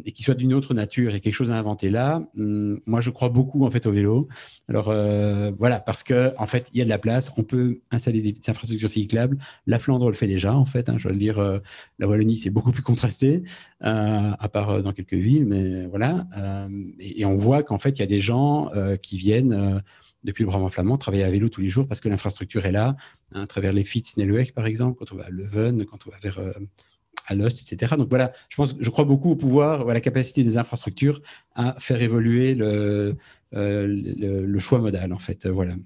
[0.05, 1.14] et qui soient d'une autre nature.
[1.14, 2.22] et quelque chose à inventer là.
[2.37, 4.28] Hum, moi, je crois beaucoup en fait au vélo.
[4.68, 4.93] Alors
[5.59, 7.32] voilà, parce que en fait, il y a de la place.
[7.39, 9.39] On peut installer des, infrastructures cyclables.
[9.66, 10.91] La Flandre le fait déjà, en fait.
[10.91, 11.41] Hein, je veux dire,
[11.99, 13.43] la Wallonie, c'est beaucoup plus contrasté,
[13.80, 16.26] à part dans quelques villes, mais voilà.
[16.99, 18.70] Et, et, on voit qu'en fait, il y a des gens
[19.01, 19.82] qui viennent
[20.25, 22.97] depuis le Brabant flamand, travailler à vélo tous les jours parce que l'infrastructure est là,
[23.33, 26.11] hein, à travers les FITS Nelweg, par exemple, quand on va à Leuven, quand on
[26.11, 26.53] va vers euh,
[27.27, 27.95] Alost, etc.
[27.97, 31.20] Donc voilà, je, pense, je crois beaucoup au pouvoir, à la capacité des infrastructures
[31.55, 33.16] à faire évoluer le,
[33.55, 35.47] euh, choix modal, en fait.
[35.47, 35.77] Voilà.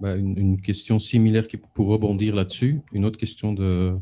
[0.00, 3.96] Bah, une, question similaire qui, pour rebondir là-dessus, une autre question de,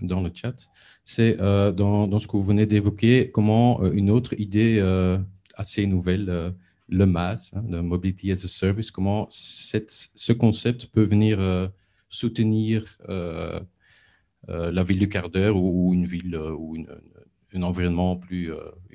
[0.00, 0.68] dans le chat,
[1.04, 4.78] c'est euh, dans, dans, ce que vous venez d'évoquer, comment une autre idée
[5.56, 6.54] assez nouvelle
[6.88, 11.68] le MAS, hein, le Mobility as a Service, comment ce concept peut venir euh,
[12.08, 13.60] soutenir euh,
[14.48, 16.76] euh, la ville du quart d'heure ou, une ville ou
[17.54, 18.50] un environnement plus,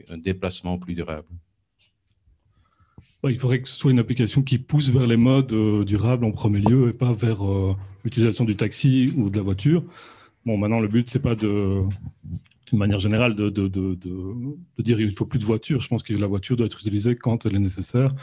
[0.10, 1.28] un déplacement plus durable?
[3.26, 6.60] il faudrait que ce soit une application qui pousse vers les modes durables en premier
[6.60, 7.42] lieu et pas vers
[8.04, 9.82] l'utilisation du taxi ou de la voiture.
[10.46, 11.84] Bon, maintenant, le but, c'est pas de
[12.68, 15.80] d'une manière générale, de, de, de, de, dire il ne faut plus de voiture.
[15.80, 18.14] Je pense que la voiture doit être utilisée quand elle est nécessaire.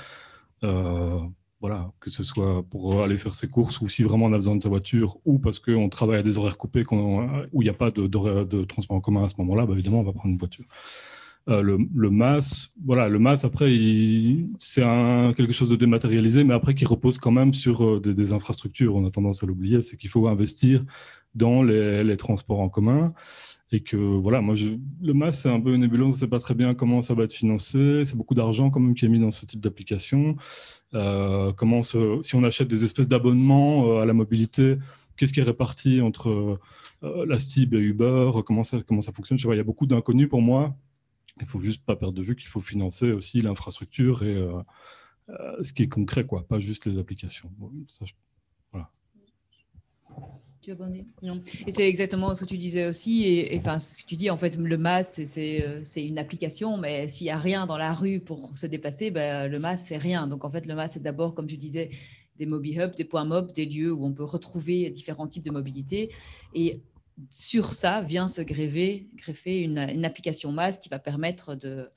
[0.63, 1.19] Euh,
[1.61, 4.57] voilà, que ce soit pour aller faire ses courses ou si vraiment on a besoin
[4.57, 7.75] de sa voiture ou parce qu'on travaille à des horaires coupés où il n'y a
[7.75, 10.39] pas de, de, transport en commun à ce moment-là, bah, évidemment, on va prendre une
[10.39, 10.65] voiture.
[11.49, 13.71] Euh, le, le, MAS, voilà, le MAS, après,
[14.59, 14.83] c'est
[15.37, 18.95] quelque chose de dématérialisé, mais après qui repose quand même sur euh, des, des infrastructures.
[18.95, 20.85] On a tendance à l'oublier, c'est qu'il faut investir
[21.35, 23.13] dans les, les transports en commun.
[23.73, 24.57] Et que voilà, moi,
[25.01, 27.23] le MAS, c'est un peu nébuleux, on ne sait pas très bien comment ça va
[27.25, 28.05] être financé.
[28.05, 30.37] C'est beaucoup d'argent quand même qui est mis dans ce type d'application.
[30.95, 34.77] Euh, comment si on achète des espèces d'abonnements euh, à la mobilité,
[35.17, 36.59] qu'est-ce qui est réparti entre
[37.05, 38.33] euh, la STIB et Uber?
[38.45, 38.81] Comment ça,
[39.15, 39.39] fonctionne?
[39.39, 40.77] Je vois, Il y a beaucoup d'inconnus pour moi.
[41.39, 44.37] Il ne faut juste pas perdre de vue qu'il faut financer aussi l'infrastructure et
[45.63, 47.51] ce qui est concret, quoi, pas juste les applications.
[48.73, 48.91] voilà.
[50.63, 50.73] Tu
[51.23, 51.43] Non.
[51.67, 53.25] Et c'est exactement ce que tu disais aussi.
[53.25, 57.09] Et, enfin, ce que tu dis, en fait, le MAS, euh, c'est une application, mais
[57.09, 60.27] s'il n'y a rien dans la rue pour se déplacer, ben, le MAS, c'est rien.
[60.27, 61.91] Donc, en fait, le MAS, c'est d'abord, comme tu disais,
[62.37, 65.51] des mobile hubs, des points mob, des lieux où on peut retrouver différents types de
[65.51, 66.11] mobilité.
[66.55, 66.83] Et
[67.31, 71.89] sur ça vient se greffer, greffer une, application MAS qui va permettre de,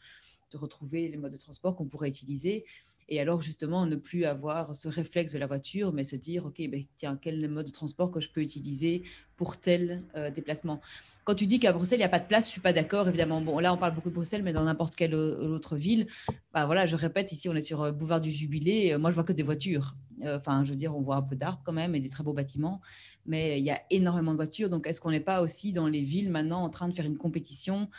[0.54, 2.66] de retrouver les modes de transport qu'on pourrait utiliser.
[3.10, 6.62] Et alors, justement, ne plus avoir ce réflexe de la voiture, mais se dire, OK,
[6.70, 9.04] ben, tiens, quel mode de transport que je peux utiliser
[9.36, 10.80] pour tel euh, déplacement?
[11.26, 12.74] Quand tu dis qu'à Bruxelles, il n'y a pas de place, je ne suis pas
[12.74, 13.42] d'accord, évidemment.
[13.42, 16.08] Bon, là, on parle beaucoup de Bruxelles, mais dans n'importe quelle autre ville,
[16.54, 18.94] bah, voilà, je répète, ici, on est sur euh, Boulevard du Jubilé.
[18.94, 19.96] Euh, moi, je vois que des voitures.
[20.26, 22.32] Enfin, je veux dire, on voit un peu d'arbres quand même et des très beaux
[22.32, 22.80] bâtiments,
[23.26, 24.70] mais il y a énormément de voitures.
[24.70, 27.18] Donc, est-ce qu'on n'est pas aussi dans les villes maintenant en train de faire une
[27.18, 27.90] compétition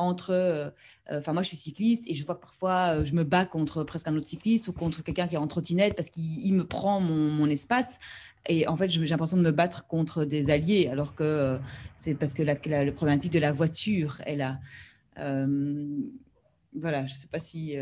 [0.00, 0.30] entre.
[0.30, 0.70] Euh,
[1.10, 3.44] euh, enfin, moi, je suis cycliste et je vois que parfois, euh, je me bats
[3.44, 6.64] contre presque un autre cycliste ou contre quelqu'un qui est en trottinette parce qu'il me
[6.64, 7.98] prend mon, espace.
[8.48, 11.58] Et en fait, j'ai l'impression de me battre contre des alliés, alors que
[11.96, 14.60] c'est parce que la, la, problématique de la voiture est là.
[15.16, 17.76] voilà, je ne sais pas si.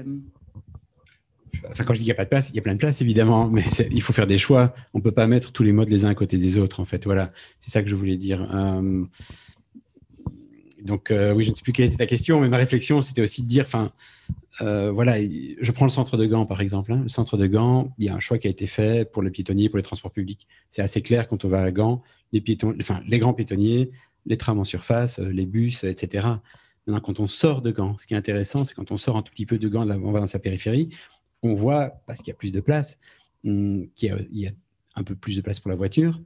[1.70, 2.78] Enfin, quand je dis qu'il n'y a pas de place, il y a plein de
[2.78, 4.74] places, évidemment, mais il faut faire des choix.
[4.94, 6.84] On ne peut pas mettre tous les modes les uns à côté des autres, en
[6.84, 7.04] fait.
[7.04, 7.28] Voilà,
[7.60, 8.42] c'est ça que je voulais dire
[10.88, 13.22] donc, euh, oui, je ne sais plus quelle était ta question, mais ma réflexion, c'était
[13.22, 13.92] aussi de dire, enfin,
[14.60, 16.92] euh, voilà, je prends le centre de Gand, par exemple.
[16.92, 17.02] Hein.
[17.02, 19.30] Le centre de Gand, il y a un choix qui a été fait pour les
[19.30, 20.48] piétonniers, pour les transports publics.
[20.70, 23.90] C'est assez clair quand on va à Gand, les, piétons, enfin, les grands piétonniers,
[24.26, 26.26] les trams en surface, euh, les bus, etc.
[26.86, 29.22] Maintenant, quand on sort de Gand, ce qui est intéressant, c'est quand on sort un
[29.22, 30.88] tout petit peu de Gand, on va dans sa périphérie,
[31.42, 32.98] on voit, parce qu'il y a plus de place,
[33.44, 34.50] hum, qu'il y, a
[34.96, 36.20] un peu plus de place pour la voiture.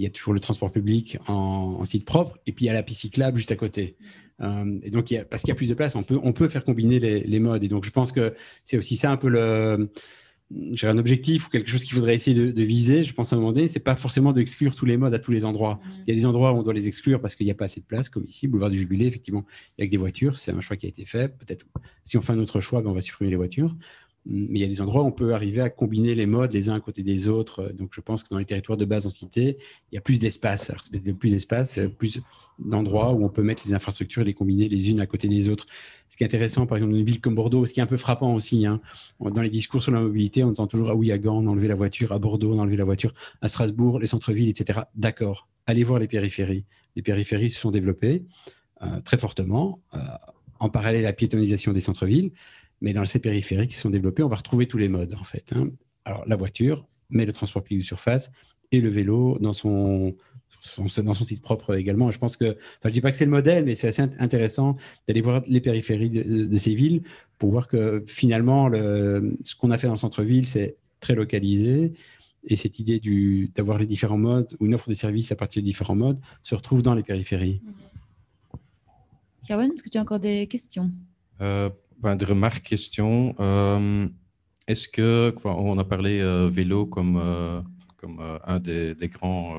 [0.00, 2.74] Il y a toujours le transport public en, site propre, et puis il y a
[2.74, 3.96] la piste cyclable juste à côté.
[4.38, 6.64] Hum, et donc, parce qu'il y a plus de place, on peut, on peut faire
[6.64, 7.62] combiner les, les modes.
[7.62, 8.34] Et donc, je pense que
[8.64, 9.90] c'est aussi ça un peu le,
[10.72, 13.38] j'ai un objectif ou quelque chose qu'il faudrait essayer de, viser, je pense à un
[13.38, 15.74] moment donné, c'est pas forcément d'exclure tous les modes à tous les endroits.
[15.74, 15.90] Mm.
[16.06, 17.66] Il y a des endroits où on doit les exclure parce qu'il n'y a pas
[17.66, 19.44] assez de place, comme ici, boulevard du Jubilé, effectivement,
[19.78, 21.28] avec des voitures, c'est un choix qui a été fait.
[21.28, 21.66] Peut-être,
[22.04, 23.76] si on fait un autre choix, ben on va supprimer les voitures.
[24.26, 26.68] Mais il y a des endroits où on peut arriver à combiner les modes les
[26.68, 27.72] uns à côté des autres.
[27.72, 29.56] Donc, je pense que dans les territoires de basse densité,
[29.90, 30.70] il y a plus d'espace.
[30.70, 30.82] Alors,
[31.18, 32.20] plus d'espace, plus
[32.58, 35.48] d'endroits où on peut mettre les infrastructures et les combiner les unes à côté des
[35.48, 35.66] autres.
[36.08, 37.86] Ce qui est intéressant, par exemple, dans une ville comme Bordeaux, ce qui est un
[37.86, 38.80] peu frappant aussi, hein,
[39.20, 42.12] dans les discours sur la mobilité, on entend toujours Ah à Gand, enlevé la voiture,
[42.12, 44.80] à Bordeaux, enlevé la voiture, à Strasbourg, les centres-villes, etc.
[44.94, 45.48] D'accord.
[45.66, 46.66] Allez voir les périphéries.
[46.96, 48.24] Les périphéries se sont développées
[48.82, 49.98] euh, très fortement, euh,
[50.58, 52.32] en parallèle à la piétonisation des centres-villes.
[52.80, 55.52] Mais dans ces périphériques qui sont développés, on va retrouver tous les modes, en fait.
[55.54, 55.70] Hein.
[56.04, 58.30] Alors, la voiture, mais le transport public de surface
[58.72, 60.14] et le vélo dans son,
[60.78, 62.10] dans son site propre également.
[62.10, 64.02] je pense que, enfin, je ne dis pas que c'est le modèle, mais c'est assez
[64.18, 64.76] intéressant
[65.08, 67.02] d'aller voir les périphéries de, ces villes
[67.38, 71.92] pour voir que finalement, le, ce qu'on a fait dans le centre-ville, c'est très localisé.
[72.44, 73.00] Et cette idée
[73.54, 76.54] d'avoir les différents modes ou une offre de services à partir de différents modes se
[76.54, 77.60] retrouve dans les périphéries.
[79.46, 80.90] Carmen, est-ce que tu as encore des questions?
[81.42, 81.68] Euh,
[82.00, 83.34] ben, remarques, questions.
[83.40, 84.08] Euh,
[84.66, 87.60] est-ce que, on a parlé euh, vélo comme, euh,
[87.96, 89.56] comme un des, grands,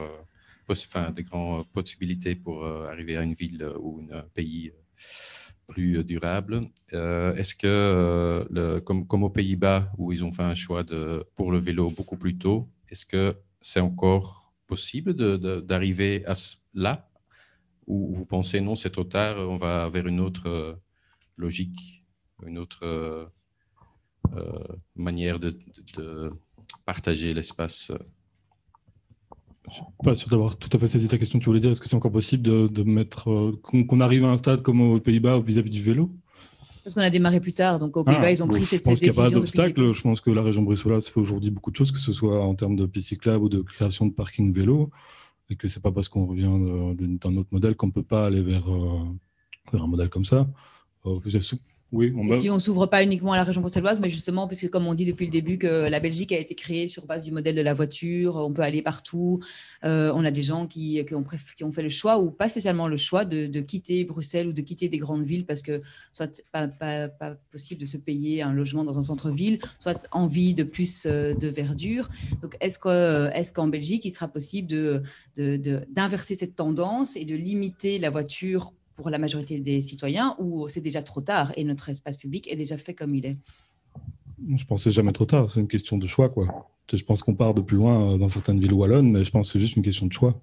[0.68, 4.72] enfin, des grandes possibilités pour arriver à une ville ou un pays
[5.68, 6.62] plus durable.
[6.92, 11.52] Est-ce que, le, comme, comme aux Pays-Bas, où ils ont fait un choix de, pour
[11.52, 15.14] le vélo beaucoup plus tôt, est-ce que c'est encore possible
[15.64, 16.34] d'arriver à
[16.74, 17.08] là?
[17.86, 20.80] Ou vous pensez non, c'est trop tard, on va vers une autre
[21.38, 22.01] logique?
[22.48, 23.26] Une autre euh,
[24.36, 24.60] euh,
[24.96, 25.52] manière de,
[26.86, 27.92] partager l'espace.
[29.70, 31.40] Je ne suis pas sûr d'avoir tout à fait saisi ta question.
[31.40, 34.38] Tu voulais dire, est-ce que c'est encore possible de, mettre euh, qu'on arrive à un
[34.38, 36.12] stade comme aux Pays-Bas vis-à-vis du vélo?
[36.84, 38.96] Parce qu'on a démarré plus tard, donc aux Pays-Bas, ah, ils ont pris cette, décision.
[38.96, 39.94] Je pense qu'il n'y a pas d'obstacle.
[39.94, 42.56] Je pense que la région bruxelloise fait aujourd'hui beaucoup de choses, que ce soit en
[42.56, 44.90] termes de pistes cyclables ou de création de parking vélo,
[45.50, 46.50] et que c'est pas parce qu'on revient
[46.96, 48.68] d'un autre modèle qu'on ne peut pas aller vers,
[49.72, 50.48] vers, un modèle comme ça.
[51.92, 54.88] Oui, Si on s'ouvre pas uniquement à la région bruxelloise, mais justement, parce que comme
[54.88, 57.54] on dit depuis le début que la Belgique a été créée sur base du modèle
[57.54, 59.42] de la voiture, on peut aller partout.
[59.84, 61.26] Euh, on a des gens qui, qui, ont
[61.58, 64.62] qui, ont fait le choix, ou pas spécialement le choix, de, quitter Bruxelles ou de
[64.62, 65.82] quitter des grandes villes parce que
[66.14, 70.54] soit pas, pas, pas possible de se payer un logement dans un centre-ville, soit envie
[70.54, 72.10] de plus euh, de verdure.
[72.42, 74.70] Donc, est-ce qu'en est Belgique, il sera possible
[75.36, 80.70] d'inverser de, cette tendance et de limiter la voiture pour la majorité des citoyens ou
[80.70, 83.38] c'est déjà trop tard et notre espace public est déjà fait comme il est?
[84.56, 86.30] Je pense que c'est jamais trop tard, c'est une question de choix.
[86.30, 86.72] Quoi.
[86.92, 89.54] Je pense qu'on part de plus loin dans certaines villes wallonnes, mais je pense que
[89.54, 90.40] c'est juste une question de choix.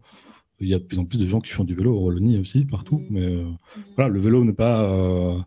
[0.60, 2.38] Il y a de plus en plus de gens qui font du vélo en Wallonie
[2.38, 3.02] aussi, partout.
[3.10, 3.44] Mais euh,
[3.96, 5.38] voilà, le vélo n'est pas, euh,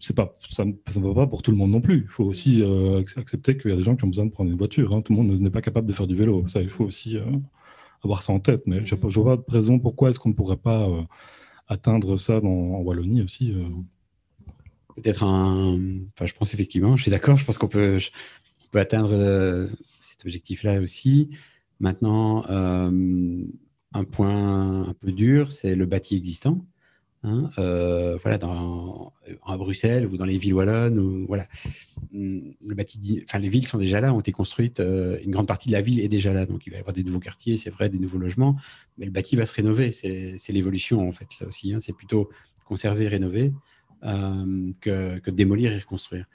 [0.00, 2.02] c'est pas, ça ne va pas pour tout le monde non plus.
[2.02, 4.50] Il faut aussi euh, accepter qu'il y a des gens qui ont besoin de prendre
[4.50, 4.94] une voiture.
[4.94, 5.02] Hein.
[5.02, 6.46] Tout le monde n'est pas capable de faire du vélo.
[6.46, 7.16] Ça, il faut aussi
[8.02, 8.62] avoir ça en tête.
[8.66, 10.88] Mais je ne vois pas de raison pourquoi est-ce qu'on ne pourrait pas
[11.68, 13.68] atteindre ça en Wallonie aussi euh.
[14.96, 15.78] Peut-être un.
[16.12, 17.98] Enfin, je pense effectivement, je suis d'accord, je pense qu'on peut,
[18.72, 19.68] peut atteindre euh,
[20.00, 21.30] cet objectif-là aussi.
[21.78, 23.44] Maintenant, euh,
[23.92, 26.66] un point un peu dur, c'est le bâti existant.
[27.24, 29.12] Hein, euh, voilà, dans,
[29.44, 31.48] à Bruxelles ou dans les villes wallonnes, ou, voilà,
[32.14, 35.48] hum, le bâti, enfin, les villes sont déjà là, ont été construites, euh, une grande
[35.48, 37.56] partie de la ville est déjà là, donc il va y avoir des nouveaux quartiers,
[37.56, 38.56] c'est vrai, des nouveaux logements,
[38.98, 42.30] mais le bâti va se rénover, c'est l'évolution en fait, ça aussi, hein, c'est plutôt
[42.64, 43.52] conserver, rénover
[44.04, 46.26] euh, que, que, démolir et reconstruire.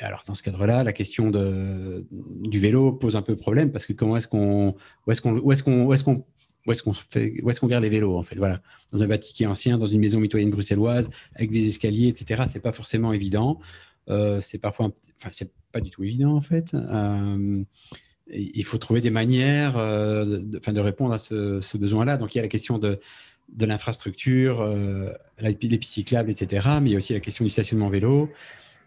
[0.00, 3.92] alors dans ce cadre-là, la question de, du vélo pose un peu problème parce que
[3.92, 4.74] comment est-ce qu'on,
[5.08, 6.24] est-ce est-ce est-ce qu'on
[6.66, 7.34] où est-ce qu'on fait,
[7.64, 8.60] garde les vélos en fait, voilà,
[8.92, 12.44] dans un bâti qui est ancien, dans une maison mitoyenne bruxelloise, avec des escaliers, etc.
[12.48, 13.60] C'est pas forcément évident.
[14.08, 14.90] Euh, c'est parfois,
[15.20, 16.74] enfin, c'est pas du tout évident en fait.
[16.74, 17.62] Euh,
[18.28, 22.16] il faut trouver des manières, euh, de, répondre à ce, besoin-là.
[22.16, 22.98] Donc il y a la question de
[23.60, 24.66] l'infrastructure,
[25.40, 26.68] les pistes cyclables, etc.
[26.80, 28.30] Mais il y a aussi la question du stationnement vélo.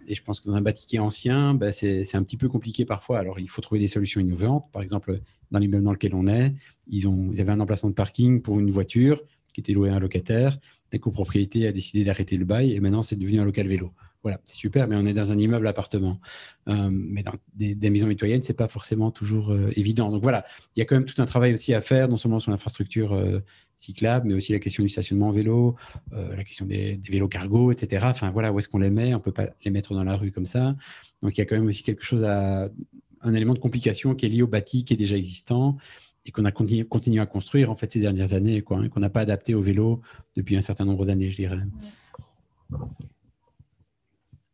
[0.07, 2.85] Et je pense que dans un qui est ancien, bah, c'est un petit peu compliqué
[2.85, 3.19] parfois.
[3.19, 4.65] Alors, il faut trouver des solutions innovantes.
[4.71, 5.19] Par exemple,
[5.51, 6.53] dans l'immeuble dans lequel on est,
[6.87, 7.07] ils
[7.39, 9.21] avaient un emplacement de parking pour une voiture
[9.53, 10.57] qui était louée à un locataire.
[10.93, 13.91] La copropriété a décidé d'arrêter le bail et maintenant, c'est devenu un local vélo.
[14.27, 16.19] Voilà, c'est super, mais on est dans un immeuble appartement.
[16.67, 20.11] Euh, mais dans des, maisons mitoyennes, c'est pas forcément toujours euh, évident.
[20.11, 20.43] Donc voilà,
[20.75, 23.13] il y a quand même tout un travail aussi à faire, non seulement sur l'infrastructure
[23.13, 23.39] euh,
[23.77, 25.75] cyclable, mais aussi la question du stationnement en vélo,
[26.11, 28.05] la question des, vélos cargo, etc.
[28.09, 29.15] Enfin voilà, où est-ce qu'on les met?
[29.15, 30.75] On peut pas les mettre dans la rue comme ça.
[31.21, 34.29] Donc il y a quand même aussi quelque chose un élément de complication qui est
[34.29, 35.77] lié au bâti qui est déjà existant
[36.25, 39.09] et qu'on a continué, à construire en fait ces dernières années, quoi, hein, qu'on n'a
[39.09, 40.01] pas adapté au vélo
[40.35, 41.59] depuis un certain nombre d'années, je dirais.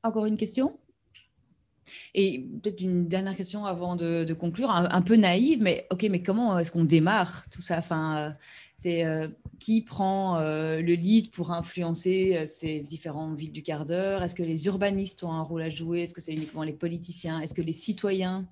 [0.04, 0.78] Encore une question?
[2.14, 6.58] Et peut-être une dernière question avant de, conclure, un, peu naïve, mais ok, mais comment
[6.60, 7.78] est-ce qu'on démarre tout ça?
[7.80, 8.32] Enfin, euh,
[8.78, 9.28] c'est euh,
[9.60, 14.24] qui prend euh, le lead pour influencer ces différentes villes du quart d'heure?
[14.24, 16.04] Est-ce que les urbanistes ont un rôle à jouer?
[16.04, 17.39] Est-ce que c'est uniquement les politiciens?
[17.39, 18.47] Est-ce que les citoyens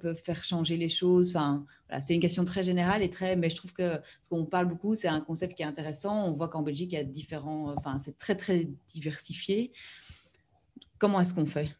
[0.00, 1.34] peuvent faire changer les choses?
[1.36, 4.44] Enfin, voilà, C'est une question très générale et très, mais je trouve que ce qu'on
[4.44, 6.26] parle beaucoup, c'est un concept qui est intéressant.
[6.26, 9.72] On voit qu'en Belgique, il y a différents, enfin, c'est très très diversifié.
[10.98, 11.70] Comment est-ce qu'on fait?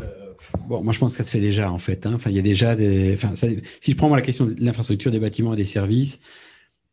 [0.00, 0.34] Euh,
[0.68, 2.06] bon, moi je pense que ça se fait déjà en fait.
[2.06, 2.14] Hein.
[2.14, 3.14] Enfin, il y a déjà des.
[3.14, 6.20] Enfin, si je prends moi, la question de l'infrastructure, des bâtiments et des services,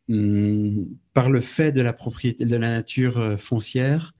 [0.08, 4.14] hum, par le fait de la propriété, de la nature euh, foncière,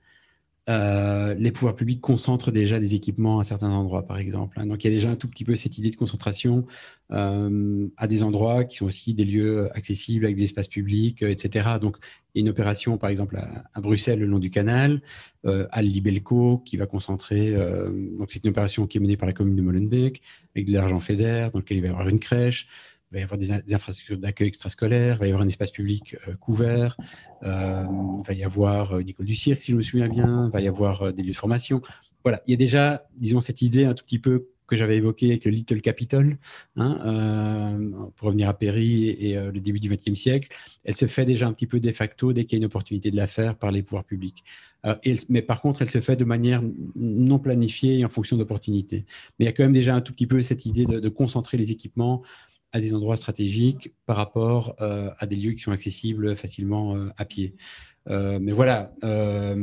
[0.69, 4.59] euh, les pouvoirs publics concentrent déjà des équipements à certains endroits, par exemple.
[4.59, 4.67] Hein.
[4.67, 6.65] Donc il y a déjà un tout petit peu cette idée de concentration
[7.11, 11.31] euh, à des endroits qui sont aussi des lieux accessibles avec des espaces publics, euh,
[11.31, 11.77] etc.
[11.81, 11.97] Donc
[12.35, 13.37] une opération, par exemple,
[13.73, 15.01] à, Bruxelles, le long du canal,
[15.43, 17.53] à Libelco, qui va concentrer.
[18.17, 20.21] donc c'est une opération qui est menée par la commune de Molenbeek,
[20.55, 22.69] avec de l'argent fédère, dans lequel il va y avoir une crèche
[23.11, 26.15] il va y avoir des, infrastructures d'accueil extrascolaire, il va y avoir un espace public
[26.27, 26.95] euh, couvert,
[27.43, 27.85] euh,
[28.19, 30.61] il va y avoir une école du cirque, si je me souviens bien, il va
[30.61, 31.81] y avoir euh, des lieux de formation.
[32.23, 35.31] Voilà, il y a déjà, disons, cette idée un tout petit peu que j'avais évoquée
[35.31, 36.37] avec le Little Capitol,
[36.77, 37.77] hein,
[38.15, 40.47] pour revenir à Péry et, le début du XXe siècle,
[40.85, 43.11] elle se fait déjà un petit peu de facto dès qu'il y a une opportunité
[43.11, 44.45] de la faire par les pouvoirs publics.
[45.27, 46.63] mais par contre, elle se fait de manière
[46.95, 49.03] non planifiée et en fonction d'opportunités.
[49.37, 51.57] Mais il y a quand même déjà un tout petit peu cette idée de concentrer
[51.57, 52.23] les équipements
[52.73, 57.09] à des endroits stratégiques par rapport euh, à des lieux qui sont accessibles facilement euh,
[57.17, 57.55] à pied.
[58.09, 59.55] Euh, mais voilà, ça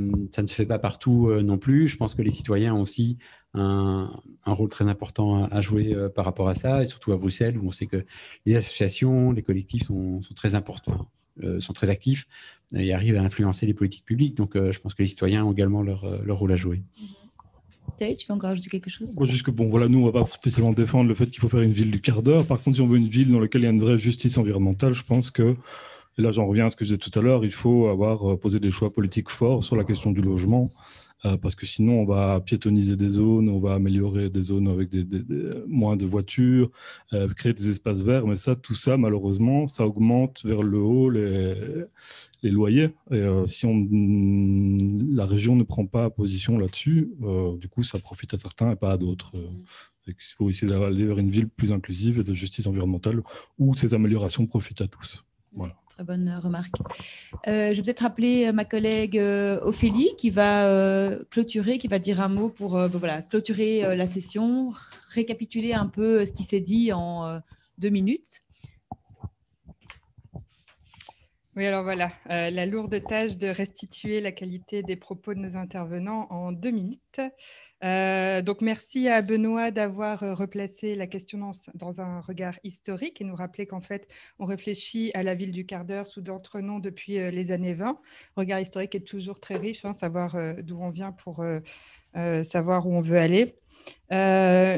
[0.43, 1.89] ne se fait pas partout non plus.
[1.89, 3.19] Je pense que les citoyens ont aussi
[3.55, 4.11] un,
[4.47, 7.71] rôle très important à, jouer par rapport à ça, et surtout à Bruxelles, où on
[7.73, 8.05] sait que
[8.47, 11.11] les associations, les collectifs sont, très importants,
[11.59, 12.29] sont très actifs
[12.77, 14.37] et arrivent à influencer les politiques publiques.
[14.37, 16.85] Donc, je pense que les citoyens ont également leur, leur rôle à jouer.
[17.99, 19.15] Tu veux encore ajouter quelque chose?
[19.23, 21.61] Juste que, bon, voilà, nous, on va pas spécialement défendre le fait qu'il faut faire
[21.61, 22.47] une ville du quart d'heure.
[22.47, 24.39] Par contre, si on veut une ville dans laquelle il y a une vraie justice
[24.39, 25.57] environnementale, je pense que,
[26.17, 28.33] et là j'en reviens à ce que je disais tout à l'heure, il faut avoir
[28.33, 30.71] euh, posé des choix politiques forts sur la question du logement.
[31.25, 34.91] Euh, parce que sinon on va piétoniser des zones, on va améliorer des zones avec
[35.67, 36.71] moins de voitures,
[37.13, 41.11] euh, créer des espaces verts, mais ça, tout ça, malheureusement, ça augmente vers le haut
[41.11, 42.91] les, loyers.
[43.11, 47.11] Et euh, si la région ne prend pas position là-dessus,
[47.61, 49.33] du coup, ça profite à certains et pas à d'autres.
[50.07, 53.23] il faut essayer d'aller vers une ville plus inclusive et de justice environnementale
[53.59, 55.25] où ces améliorations profitent à tous.
[55.53, 55.75] Voilà
[56.05, 56.75] bonne remarque.
[57.47, 61.99] Euh, je vais peut-être rappeler euh, ma collègue euh, Ophélie qui va clôturer, qui va
[61.99, 64.73] dire un mot pour ben voilà, clôturer la session,
[65.11, 67.41] récapituler un peu ce qui s'est dit en
[67.79, 68.43] deux minutes.
[71.59, 76.29] Oui, alors voilà, la lourde tâche de restituer la qualité des propos de nos intervenants
[76.31, 77.21] en deux minutes.
[77.83, 83.25] Euh, donc, merci à Benoît d'avoir euh, replacé la question dans, un regard historique et
[83.25, 84.07] nous rappeler qu'en fait,
[84.39, 87.75] on réfléchit à la ville du quart d'heure sous d'autres noms depuis euh, les années
[87.75, 87.99] 20.
[88.37, 91.45] Regard historique est toujours très riche, hein, savoir d'où on vient pour
[92.43, 93.57] savoir où on veut aller.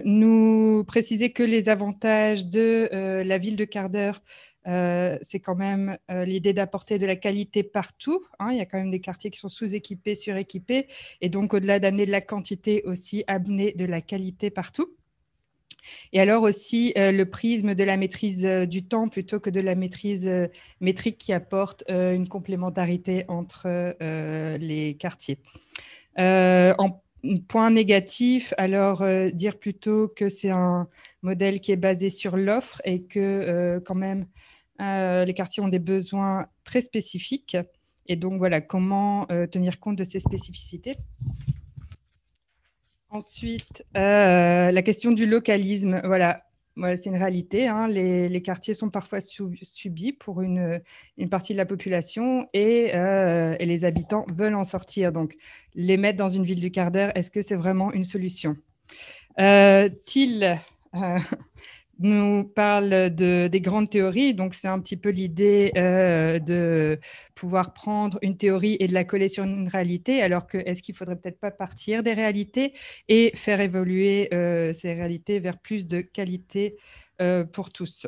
[0.07, 2.89] nous préciser que les avantages de
[3.23, 4.23] la ville de quart d'heure
[4.67, 8.25] euh, c'est quand même euh, l'idée d'apporter de la qualité partout.
[8.39, 8.51] Hein.
[8.53, 10.87] Il y a quand même des quartiers qui sont sous-équipés, suréquipés,
[11.21, 14.95] et donc au-delà d'amener de la quantité, aussi amener de la qualité partout.
[16.13, 19.75] Et alors aussi euh, le prisme de la maîtrise du temps plutôt que de la
[19.75, 20.31] maîtrise
[20.81, 23.97] métrique qui apporte une complémentarité entre
[24.59, 25.39] les quartiers.
[26.19, 27.01] en
[27.49, 30.89] point négatif, alors dire plutôt que c'est un
[31.23, 34.27] modèle qui est basé sur l'offre et que quand même
[34.81, 37.57] euh, les quartiers ont des besoins très spécifiques.
[38.07, 40.97] Et donc, voilà, comment euh, tenir compte de ces spécificités
[43.11, 46.01] Ensuite, euh, la question du localisme.
[46.05, 46.45] Voilà,
[46.97, 47.69] c'est une réalité.
[47.69, 47.89] Hein.
[47.89, 50.81] Les, quartiers sont parfois subis pour une,
[51.31, 55.13] partie de la population et, et, les habitants veulent en sortir.
[55.13, 55.35] Donc,
[55.75, 58.57] les mettre dans une ville du quart d'heure, est-ce que c'est vraiment une solution?
[59.39, 59.89] Euh,
[62.01, 64.35] nous parle de, des grandes théories.
[64.35, 66.99] Donc, c'est un petit peu l'idée euh, de
[67.35, 70.95] pouvoir prendre une théorie et de la coller sur une réalité, alors que est-ce qu'il
[70.95, 72.73] faudrait peut-être pas partir des réalités
[73.09, 76.77] et faire évoluer euh, ces réalités vers plus de qualité
[77.21, 78.07] euh, pour tous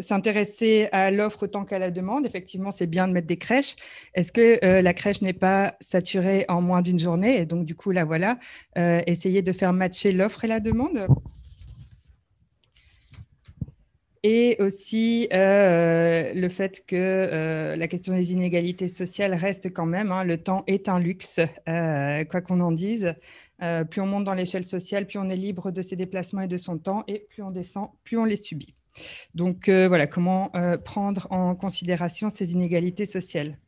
[0.00, 3.76] S'intéresser à l'offre autant qu'à la demande, effectivement, c'est bien de mettre des crèches.
[4.14, 7.38] Est-ce que la crèche n'est pas saturée en moins d'une journée?
[7.38, 8.40] Et donc, du coup, là, voilà,
[8.74, 11.06] essayer de faire matcher l'offre et la demande
[14.22, 20.12] et aussi euh, le fait que euh, la question des inégalités sociales reste quand même,
[20.12, 23.14] hein, le temps est un luxe, euh, quoi qu'on en dise.
[23.90, 26.56] plus on monte dans l'échelle sociale, plus on est libre de ses déplacements et de
[26.56, 28.74] son temps, et plus on descend, plus on les subit.
[29.34, 30.50] Donc voilà, comment
[30.84, 33.58] prendre en considération ces inégalités sociales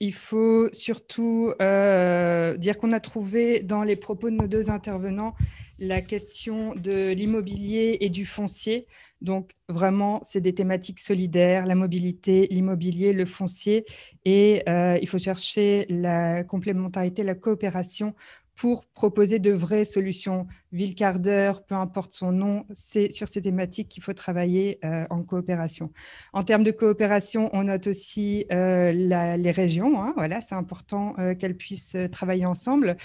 [0.00, 5.34] il faut surtout dire qu'on a trouvé dans les propos de nos deux intervenants
[5.78, 8.86] la question de l'immobilier et du foncier.
[9.20, 13.84] Donc, vraiment, c'est des thématiques solidaires, la mobilité, l'immobilier, le foncier.
[14.24, 18.14] Et euh, il faut chercher la complémentarité, la coopération
[18.56, 20.46] pour proposer de vraies solutions.
[20.74, 25.06] Ville quart d'heure, peu importe son nom, c'est sur ces thématiques qu'il faut travailler euh,
[25.08, 25.92] en coopération.
[26.32, 30.02] En termes de coopération, on note aussi euh, les régions.
[30.02, 32.96] Hein, voilà, c'est important euh, qu'elles puissent travailler ensemble.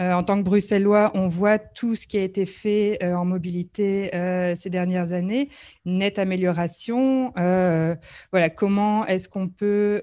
[0.00, 4.10] en tant que Bruxellois, on voit tout ce qui a été fait en mobilité
[4.54, 5.48] ces dernières années,
[5.84, 7.32] nette amélioration.
[7.34, 10.02] voilà, comment est-ce qu'on peut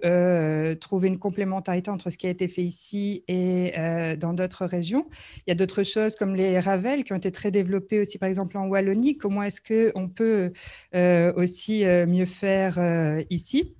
[0.82, 3.74] trouver une complémentarité entre ce qui a été fait ici et
[4.20, 5.08] dans d'autres régions
[5.48, 8.30] il y a d'autres choses comme les Ravel qui ont été très développées aussi, par
[8.30, 9.18] exemple en Wallonie.
[9.18, 10.52] Comment est-ce qu'on peut
[10.94, 13.76] euh, aussi euh, mieux faire euh, ici?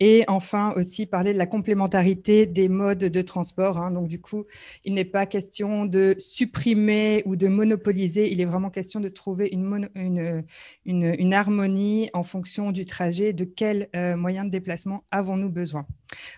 [0.00, 3.78] Et enfin aussi parler de la complémentarité des modes de transport.
[3.78, 3.90] Hein.
[3.90, 4.44] Donc du coup,
[4.84, 9.48] il n'est pas question de supprimer ou de monopoliser, il est vraiment question de trouver
[9.50, 15.86] une, harmonie en fonction du trajet, de quels moyens de déplacement avons-nous besoin.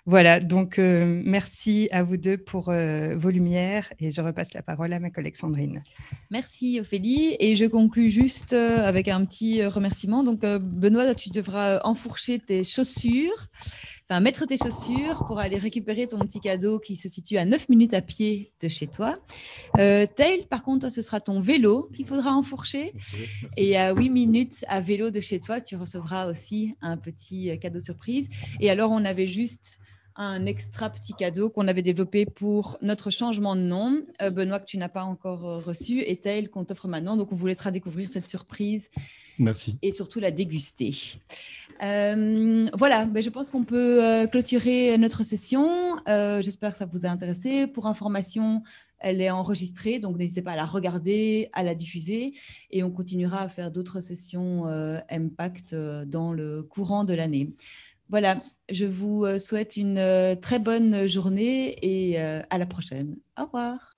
[0.07, 4.63] Voilà, donc euh, merci à vous deux pour euh, vos lumières et je repasse la
[4.63, 5.83] parole à ma collègue Sandrine.
[6.31, 10.23] Merci Ophélie et je conclus juste euh, avec un petit remerciement.
[10.23, 13.49] Donc Benoît, tu devras enfourcher tes chaussures,
[14.09, 17.69] enfin mettre tes chaussures pour aller récupérer ton petit cadeau qui se situe à 9
[17.69, 19.19] minutes à pied de chez toi.
[19.77, 22.93] Tail, par contre, ce sera ton vélo qu'il faudra enfourcher
[23.57, 27.81] et à 8 minutes à vélo de chez toi, tu recevras aussi un petit cadeau
[27.81, 28.29] surprise.
[28.61, 29.79] Et alors, on avait juste
[30.17, 34.03] un extra petit cadeau qu'on avait développé pour notre changement de nom.
[34.23, 37.17] Euh, Benoît, que tu n'as pas encore euh, reçu, et tel qu'on t'offre maintenant.
[37.17, 38.91] Donc, on vous laissera découvrir cette surprise.
[39.39, 39.77] Merci.
[39.83, 40.95] Et surtout la déguster.
[41.83, 45.97] Euh, voilà, ben, je pense qu'on peut clôturer notre session.
[46.07, 47.67] J'espère que ça vous a intéressé.
[47.67, 48.63] Pour information,
[49.01, 52.35] elle est enregistrée, donc n'hésitez pas à la regarder, à la diffuser.
[52.71, 54.67] Et on continuera à faire d'autres sessions
[55.11, 57.51] Impact dans le courant de l'année.
[58.11, 58.37] Voilà,
[58.71, 63.17] je vous euh, souhaite une euh, très bonne journée et euh, à la prochaine.
[63.39, 63.94] Au revoir.